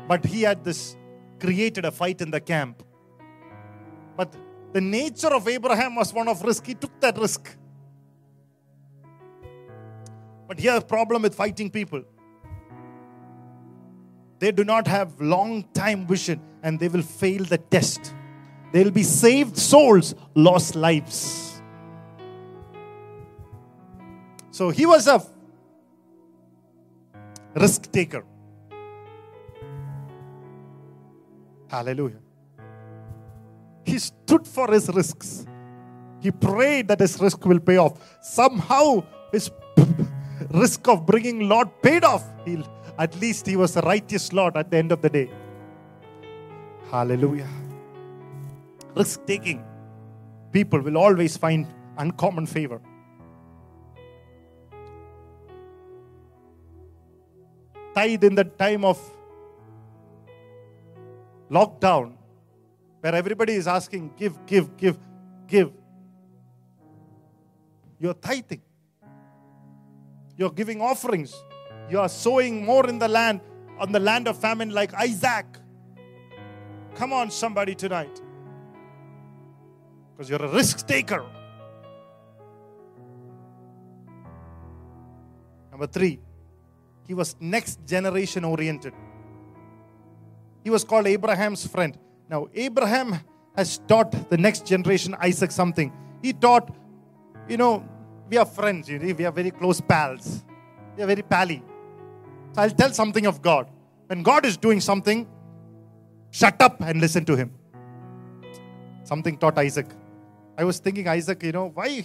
[0.07, 0.97] but he had this
[1.41, 2.83] created a fight in the camp.
[4.17, 4.35] But
[4.73, 6.67] the nature of Abraham was one of risk.
[6.67, 7.57] He took that risk.
[10.47, 12.03] But here, a problem with fighting people.
[14.39, 18.15] They do not have long time vision and they will fail the test.
[18.75, 21.63] They will be saved souls, lost lives.
[24.51, 25.23] So he was a
[27.55, 28.25] risk taker.
[31.69, 32.19] Hallelujah.
[33.85, 35.47] He stood for his risks.
[36.21, 38.01] He prayed that his risk will pay off.
[38.23, 39.53] Somehow, his
[40.51, 42.25] risk of bringing Lot paid off.
[42.45, 42.61] He,
[42.99, 45.31] at least he was a righteous Lot at the end of the day.
[46.91, 47.47] Hallelujah.
[48.97, 49.65] Risk taking
[50.55, 51.67] people will always find
[51.99, 52.81] uncommon favor.
[57.95, 58.99] Tithe in the time of
[61.51, 62.15] lockdown,
[63.01, 64.99] where everybody is asking, give, give, give,
[65.49, 65.73] give.
[67.99, 68.63] You're tithing.
[70.37, 71.35] You're giving offerings.
[71.91, 73.41] You are sowing more in the land,
[73.79, 75.47] on the land of famine, like Isaac.
[76.95, 78.21] Come on, somebody tonight.
[80.17, 81.25] Because you're a risk taker.
[85.71, 86.21] Number three,
[87.07, 88.95] he was next generation oriented.
[90.63, 91.99] He was called Abraham's friend.
[92.31, 93.19] Now, Abraham
[93.57, 95.93] has taught the next generation, Isaac, something.
[96.23, 96.75] He taught,
[97.49, 97.87] you know,
[98.31, 100.45] we are friends, you know, we are very close pals.
[100.97, 101.63] We are very pally.
[102.53, 103.69] So I'll tell something of God.
[104.07, 105.27] When God is doing something,
[106.31, 107.53] shut up and listen to him.
[109.03, 109.87] Something taught Isaac.
[110.57, 112.05] I was thinking, Isaac, you know, why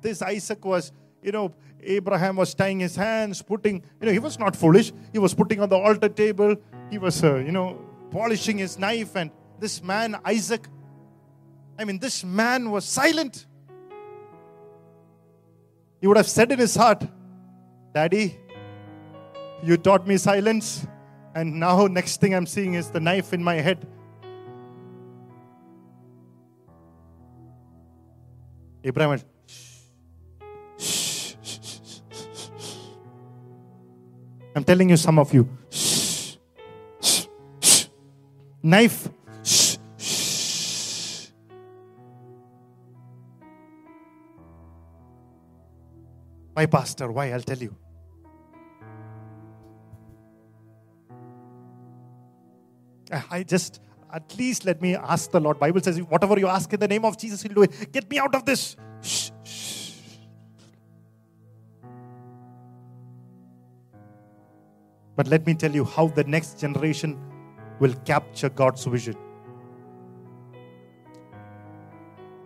[0.00, 0.92] this Isaac was,
[1.22, 4.92] you know, Abraham was tying his hands, putting, you know, he was not foolish.
[5.12, 6.56] He was putting on the altar table.
[6.90, 7.78] He was, uh, you know,
[8.10, 9.16] polishing his knife.
[9.16, 10.66] And this man, Isaac,
[11.78, 13.46] I mean, this man was silent.
[16.00, 17.04] He would have said in his heart,
[17.94, 18.38] Daddy,
[19.62, 20.86] you taught me silence.
[21.34, 23.86] And now, next thing I'm seeing is the knife in my head.
[28.82, 29.24] Abraham went,
[30.78, 32.00] shh, shh, shh,
[34.56, 35.48] I'm telling you, some of you,
[38.62, 39.08] knife.
[46.52, 47.10] Why, Pastor?
[47.10, 47.30] Why?
[47.32, 47.74] I'll tell you.
[53.10, 53.80] Ah, I just
[54.12, 55.58] at least let me ask the Lord.
[55.58, 57.92] Bible says, whatever you ask in the name of Jesus, He'll do it.
[57.92, 58.76] Get me out of this.
[59.02, 59.92] Shh, shh.
[65.16, 67.18] But let me tell you how the next generation
[67.78, 69.16] will capture God's vision.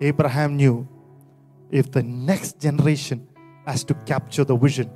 [0.00, 0.88] Abraham knew
[1.70, 3.28] if the next generation
[3.66, 4.90] has to capture the vision,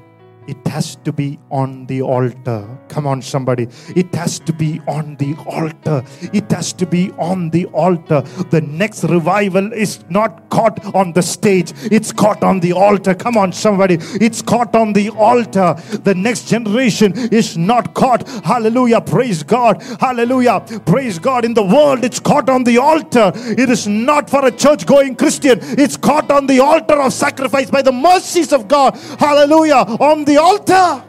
[0.49, 2.67] it has to be on the altar.
[2.89, 3.69] Come on, somebody.
[3.95, 6.03] It has to be on the altar.
[6.33, 8.23] It has to be on the altar.
[8.51, 13.15] The next revival is not caught on the stage, it's caught on the altar.
[13.15, 13.99] Come on, somebody.
[14.21, 15.75] It's caught on the altar.
[16.03, 18.27] The next generation is not caught.
[18.45, 19.03] Hallelujah.
[19.03, 19.83] Praise God.
[20.01, 20.61] Hallelujah.
[20.87, 21.45] Praise God.
[21.45, 23.33] In the world, it's caught on the altar.
[23.35, 27.71] It is not for a church going Christian, it's caught on the altar of sacrifice
[27.71, 28.97] by the mercies of God.
[29.19, 29.85] Hallelujah.
[30.01, 31.05] On the altar.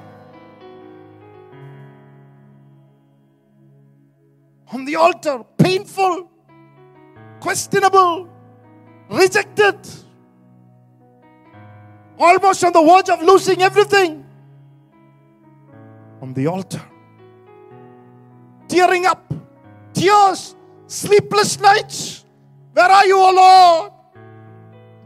[4.71, 6.29] On the altar, painful,
[7.39, 8.29] questionable,
[9.09, 9.77] rejected,
[12.17, 14.25] almost on the verge of losing everything.
[16.21, 16.81] On the altar,
[18.67, 19.33] tearing up,
[19.93, 20.55] tears,
[20.85, 22.25] sleepless nights.
[22.73, 23.91] Where are you, O Lord?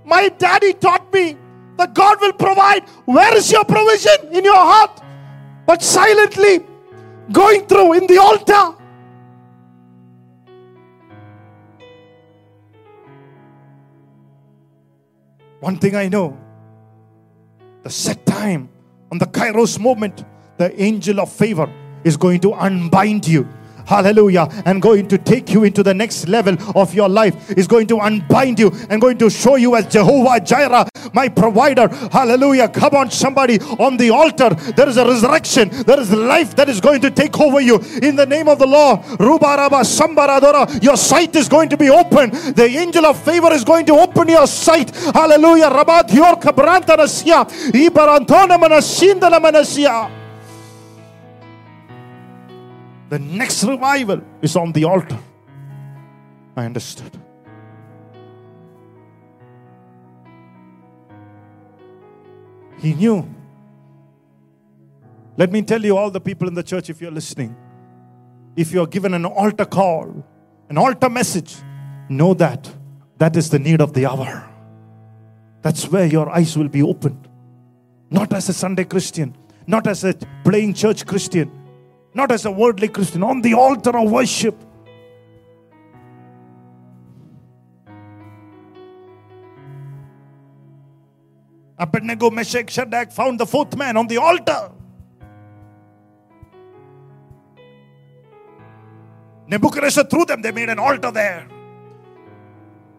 [0.06, 1.38] My daddy taught me
[1.78, 2.88] that God will provide.
[3.06, 5.02] Where is your provision in your heart?
[5.66, 6.66] But silently
[7.32, 8.80] going through in the altar.
[15.60, 16.38] One thing I know
[17.84, 18.70] the set time
[19.12, 20.26] on the Kairos moment,
[20.58, 21.72] the angel of favor
[22.04, 23.48] is going to unbind you
[23.86, 27.88] hallelujah, and going to take you into the next level of your life, is going
[27.88, 31.88] to unbind you and going to show you as Jehovah Jireh, my provider.
[32.12, 32.70] Hallelujah.
[32.70, 36.82] Come on, somebody, on the altar, there is a resurrection, there is life that is
[36.82, 39.02] going to take over you in the name of the Lord.
[39.02, 42.32] Rubaraba Sambaradora, your sight is going to be open.
[42.32, 44.96] The angel of favor is going to open your sight.
[44.96, 45.70] Hallelujah.
[45.70, 50.23] Rabat Yor Kabranta Nasia, Ibarantona Manasindala Manasia.
[53.14, 55.20] The next revival is on the altar.
[56.58, 57.16] I understood.
[62.80, 63.32] He knew.
[65.38, 67.56] Let me tell you, all the people in the church, if you're listening,
[68.56, 70.26] if you're given an altar call,
[70.70, 71.58] an altar message,
[72.10, 72.68] know that
[73.20, 74.50] that is the need of the hour.
[75.62, 77.28] That's where your eyes will be opened.
[78.10, 79.38] Not as a Sunday Christian,
[79.68, 81.52] not as a playing church Christian,
[82.14, 84.56] not as a worldly Christian, on the altar of worship.
[91.78, 94.72] Abednego, Meshach, Shadrach found the fourth man on the altar.
[99.48, 101.48] Nebuchadnezzar threw them, they made an altar there.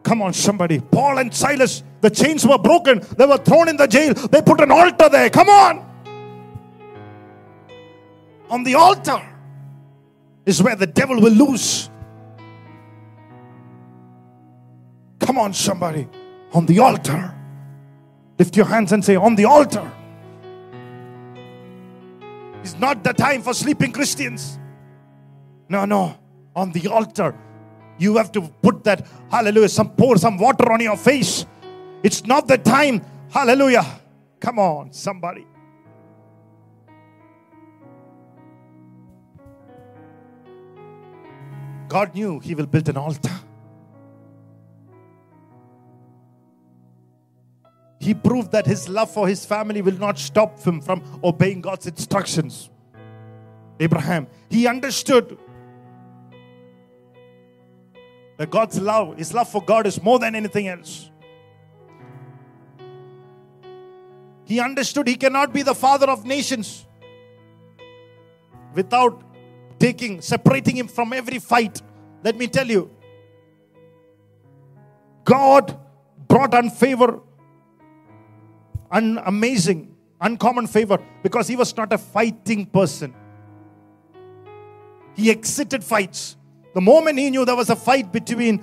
[0.02, 0.80] Come on, somebody.
[0.80, 4.60] Paul and Silas, the chains were broken, they were thrown in the jail, they put
[4.60, 5.30] an altar there.
[5.30, 5.93] Come on.
[8.54, 9.20] On the altar
[10.46, 11.90] is where the devil will lose.
[15.18, 16.06] Come on, somebody.
[16.52, 17.34] On the altar.
[18.38, 19.90] Lift your hands and say, On the altar.
[22.62, 24.60] It's not the time for sleeping Christians.
[25.68, 26.16] No, no.
[26.54, 27.36] On the altar.
[27.98, 31.44] You have to put that, hallelujah, some pour some water on your face.
[32.04, 33.02] It's not the time.
[33.30, 33.84] Hallelujah.
[34.38, 35.44] Come on, somebody.
[41.94, 43.30] God knew He will build an altar.
[48.00, 51.86] He proved that His love for His family will not stop him from obeying God's
[51.86, 52.68] instructions.
[53.78, 55.38] Abraham, he understood
[58.38, 61.12] that God's love, His love for God is more than anything else.
[64.46, 66.86] He understood he cannot be the father of nations
[68.74, 69.23] without
[69.84, 71.82] taking, separating him from every fight.
[72.22, 72.90] Let me tell you,
[75.24, 75.78] God
[76.26, 77.20] brought unfavor,
[78.90, 83.12] un- amazing, uncommon favor because he was not a fighting person.
[85.14, 86.36] He exited fights.
[86.72, 88.62] The moment he knew there was a fight between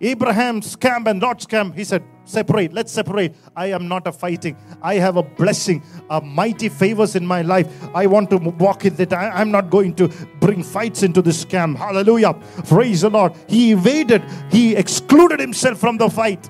[0.00, 3.34] Abraham's camp and Lot's camp, he said, Separate, let's separate.
[3.56, 4.56] I am not a fighting.
[4.80, 7.66] I have a blessing, a mighty favors in my life.
[7.94, 9.12] I want to walk in it.
[9.12, 11.76] I, am not going to bring fights into this camp.
[11.76, 12.34] Hallelujah.
[12.66, 13.34] Praise the Lord.
[13.48, 16.48] He evaded, he excluded himself from the fight.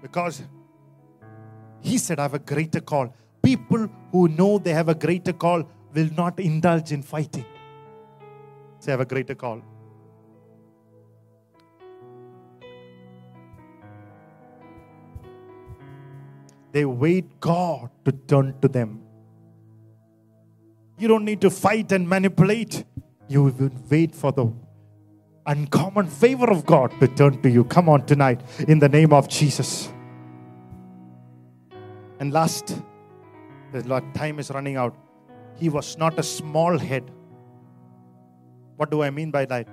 [0.00, 0.42] Because
[1.80, 3.14] he said, I have a greater call.
[3.42, 7.44] People who know they have a greater call will not indulge in fighting.
[8.78, 9.62] Say, have a greater call.
[16.72, 19.02] They wait God to turn to them.
[20.98, 22.84] You don't need to fight and manipulate.
[23.28, 24.52] You will wait for the
[25.46, 27.64] uncommon favor of God to turn to you.
[27.64, 29.92] Come on tonight in the name of Jesus.
[32.20, 32.80] And last,
[33.72, 34.96] the Lord, time is running out.
[35.56, 37.10] He was not a small head.
[38.76, 39.68] What do I mean by that?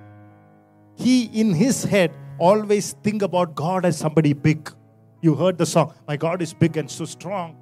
[0.96, 4.72] He, in his head, always think about God as somebody big.
[5.22, 7.58] You heard the song, My God is big and so strong.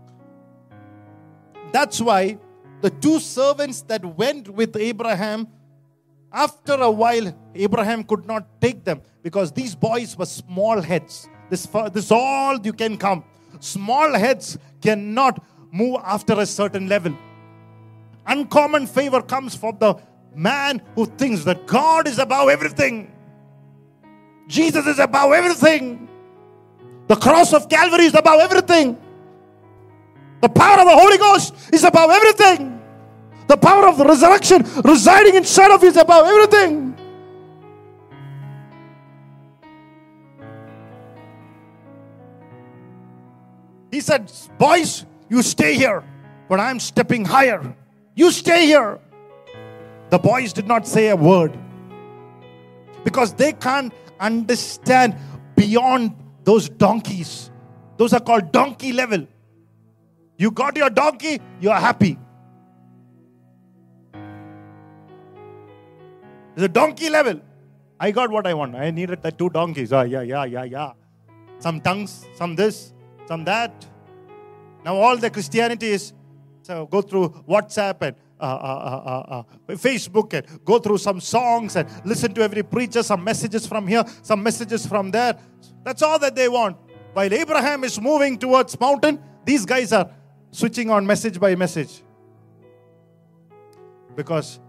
[1.71, 2.37] That's why
[2.81, 5.47] the two servants that went with Abraham,
[6.31, 11.27] after a while, Abraham could not take them because these boys were small heads.
[11.49, 13.23] This, this all you can come.
[13.59, 17.17] Small heads cannot move after a certain level.
[18.27, 19.95] Uncommon favor comes from the
[20.35, 23.11] man who thinks that God is above everything.
[24.47, 26.07] Jesus is above everything.
[27.07, 28.97] The cross of Calvary is above everything.
[30.41, 32.81] The power of the Holy Ghost is above everything.
[33.47, 36.95] The power of the resurrection residing inside of you is above everything.
[43.89, 46.03] He said, Boys, you stay here,
[46.49, 47.75] but I'm stepping higher.
[48.17, 48.99] You stay here.
[50.09, 51.55] The boys did not say a word
[53.03, 55.15] because they can't understand
[55.55, 57.51] beyond those donkeys.
[57.97, 59.27] Those are called donkey level.
[60.35, 62.17] You got your donkey, you are happy.
[66.55, 67.39] The donkey level.
[67.99, 68.75] I got what I want.
[68.75, 69.93] I needed the two donkeys.
[69.93, 70.91] Ah, yeah, yeah, yeah, yeah.
[71.59, 72.93] Some tongues, some this,
[73.27, 73.85] some that.
[74.83, 76.13] Now all the Christianity is
[76.67, 81.89] go through WhatsApp and uh, uh, uh, uh, Facebook and go through some songs and
[82.05, 85.37] listen to every preacher, some messages from here, some messages from there.
[85.83, 86.77] That's all that they want.
[87.13, 90.11] While Abraham is moving towards mountain, these guys are
[90.51, 92.03] switching on message by message.
[94.15, 94.59] Because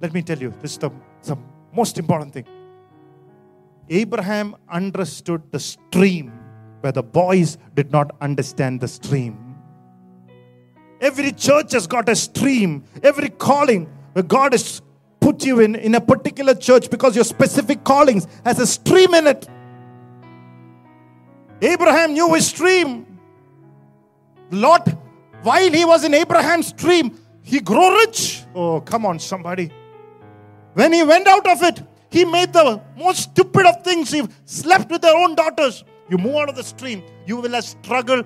[0.00, 0.90] let me tell you, this is the,
[1.22, 1.36] the
[1.72, 2.46] most important thing.
[3.88, 6.32] Abraham understood the stream
[6.80, 9.51] where the boys did not understand the stream.
[11.02, 14.80] Every church has got a stream, every calling where God has
[15.20, 19.26] put you in, in a particular church because your specific callings has a stream in
[19.26, 19.48] it.
[21.60, 23.18] Abraham knew his stream.
[24.52, 24.88] Lot,
[25.42, 28.44] while he was in Abraham's stream, he grew rich.
[28.54, 29.72] Oh, come on, somebody.
[30.74, 34.12] When he went out of it, he made the most stupid of things.
[34.12, 35.82] He slept with their own daughters.
[36.08, 38.22] You move out of the stream, you will have struggle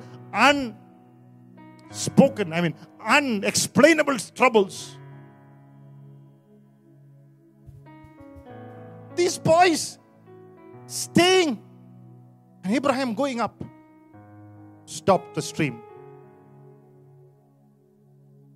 [1.96, 4.96] unspoken, I mean, unexplainable troubles.
[9.14, 9.98] These boys
[10.86, 11.62] staying
[12.62, 13.64] and Abraham going up
[14.84, 15.80] stopped the stream.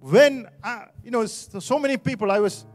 [0.00, 2.66] When, uh, you know, so many people, I was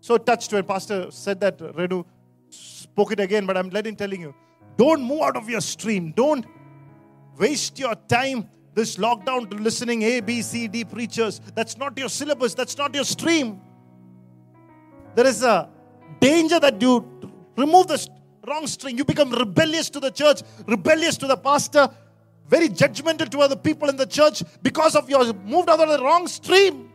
[0.00, 2.04] so touched when Pastor said that, Renu
[2.50, 4.34] spoke it again, but I'm letting telling you,
[4.76, 6.12] don't move out of your stream.
[6.16, 6.44] Don't
[7.38, 11.40] waste your time this lockdown to listening A, B, C, D preachers.
[11.54, 12.54] That's not your syllabus.
[12.54, 13.60] That's not your stream.
[15.14, 15.68] There is a
[16.20, 17.06] danger that you
[17.56, 18.08] remove the
[18.46, 18.96] wrong string.
[18.96, 21.88] You become rebellious to the church, rebellious to the pastor,
[22.48, 26.02] very judgmental to other people in the church because of your moved out of the
[26.02, 26.90] wrong stream.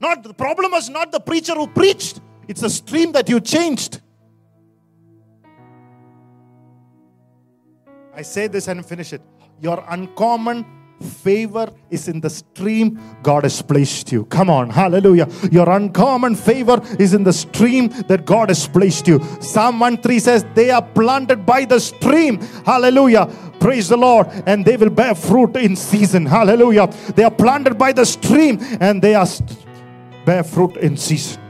[0.00, 4.00] Not the problem was not the preacher who preached, it's the stream that you changed.
[8.16, 9.20] I say this and finish it.
[9.60, 10.64] Your uncommon
[11.02, 14.24] favor is in the stream God has placed you.
[14.24, 15.28] Come on, hallelujah.
[15.52, 19.20] Your uncommon favor is in the stream that God has placed you.
[19.40, 22.40] Psalm 1 3 says, They are planted by the stream.
[22.64, 23.26] Hallelujah.
[23.60, 24.28] Praise the Lord.
[24.46, 26.24] And they will bear fruit in season.
[26.24, 26.86] Hallelujah.
[27.14, 29.58] They are planted by the stream and they are st-
[30.24, 31.42] bear fruit in season.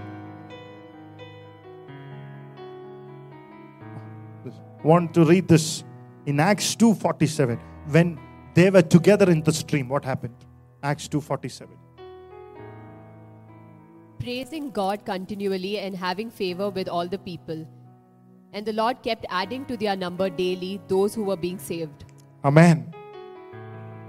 [4.82, 5.85] Want to read this
[6.26, 7.58] in Acts 2:47
[7.96, 8.18] when
[8.54, 10.46] they were together in the stream what happened
[10.82, 11.86] Acts 2:47
[14.26, 17.64] praising God continually and having favor with all the people.
[18.52, 22.04] And the Lord kept adding to their number daily those who were being saved.
[22.44, 22.92] Amen.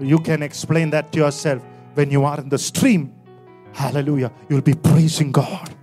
[0.00, 1.62] You can explain that to yourself
[1.94, 3.12] when you are in the stream.
[3.72, 4.32] Hallelujah.
[4.48, 5.74] You'll be praising God.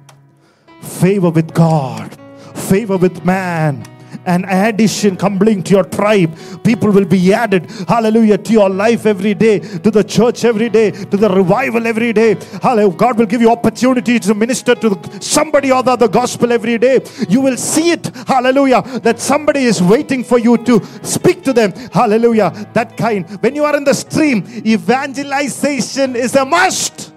[0.82, 2.18] Favor with God,
[2.54, 3.84] favor with man
[4.26, 6.36] an addition coming to your tribe.
[6.64, 10.92] People will be added, hallelujah, to your life every day, to the church every day,
[10.92, 12.36] to the revival every day.
[12.62, 12.98] Hallelujah.
[12.98, 17.02] God will give you opportunity to minister to somebody or the other gospel every day.
[17.30, 21.72] You will see it, hallelujah, that somebody is waiting for you to speak to them.
[21.92, 22.52] Hallelujah.
[22.74, 23.30] That kind.
[23.42, 27.14] When you are in the stream, evangelization is a must.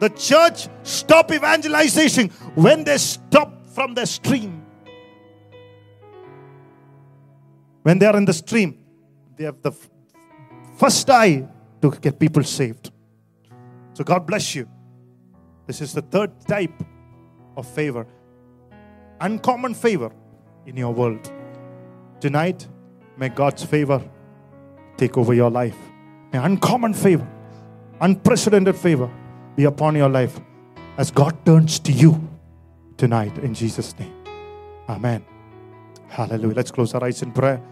[0.00, 4.66] The church stop evangelization when they stop from the stream.
[7.84, 8.76] When they are in the stream,
[9.36, 9.70] they have the
[10.76, 11.46] first eye
[11.80, 12.90] to get people saved.
[13.92, 14.68] So God bless you.
[15.68, 16.82] This is the third type
[17.56, 18.04] of favor.
[19.20, 20.10] Uncommon favor
[20.66, 21.32] in your world.
[22.18, 22.66] Tonight,
[23.16, 24.02] may God's favor
[24.96, 25.78] take over your life.
[26.32, 27.28] May uncommon favor,
[28.00, 29.08] unprecedented favor
[29.54, 30.40] be upon your life
[30.96, 32.27] as God turns to you
[32.98, 34.12] tonight in Jesus' name.
[34.88, 35.24] Amen.
[36.08, 36.56] Hallelujah.
[36.56, 37.62] Let's close our eyes in prayer.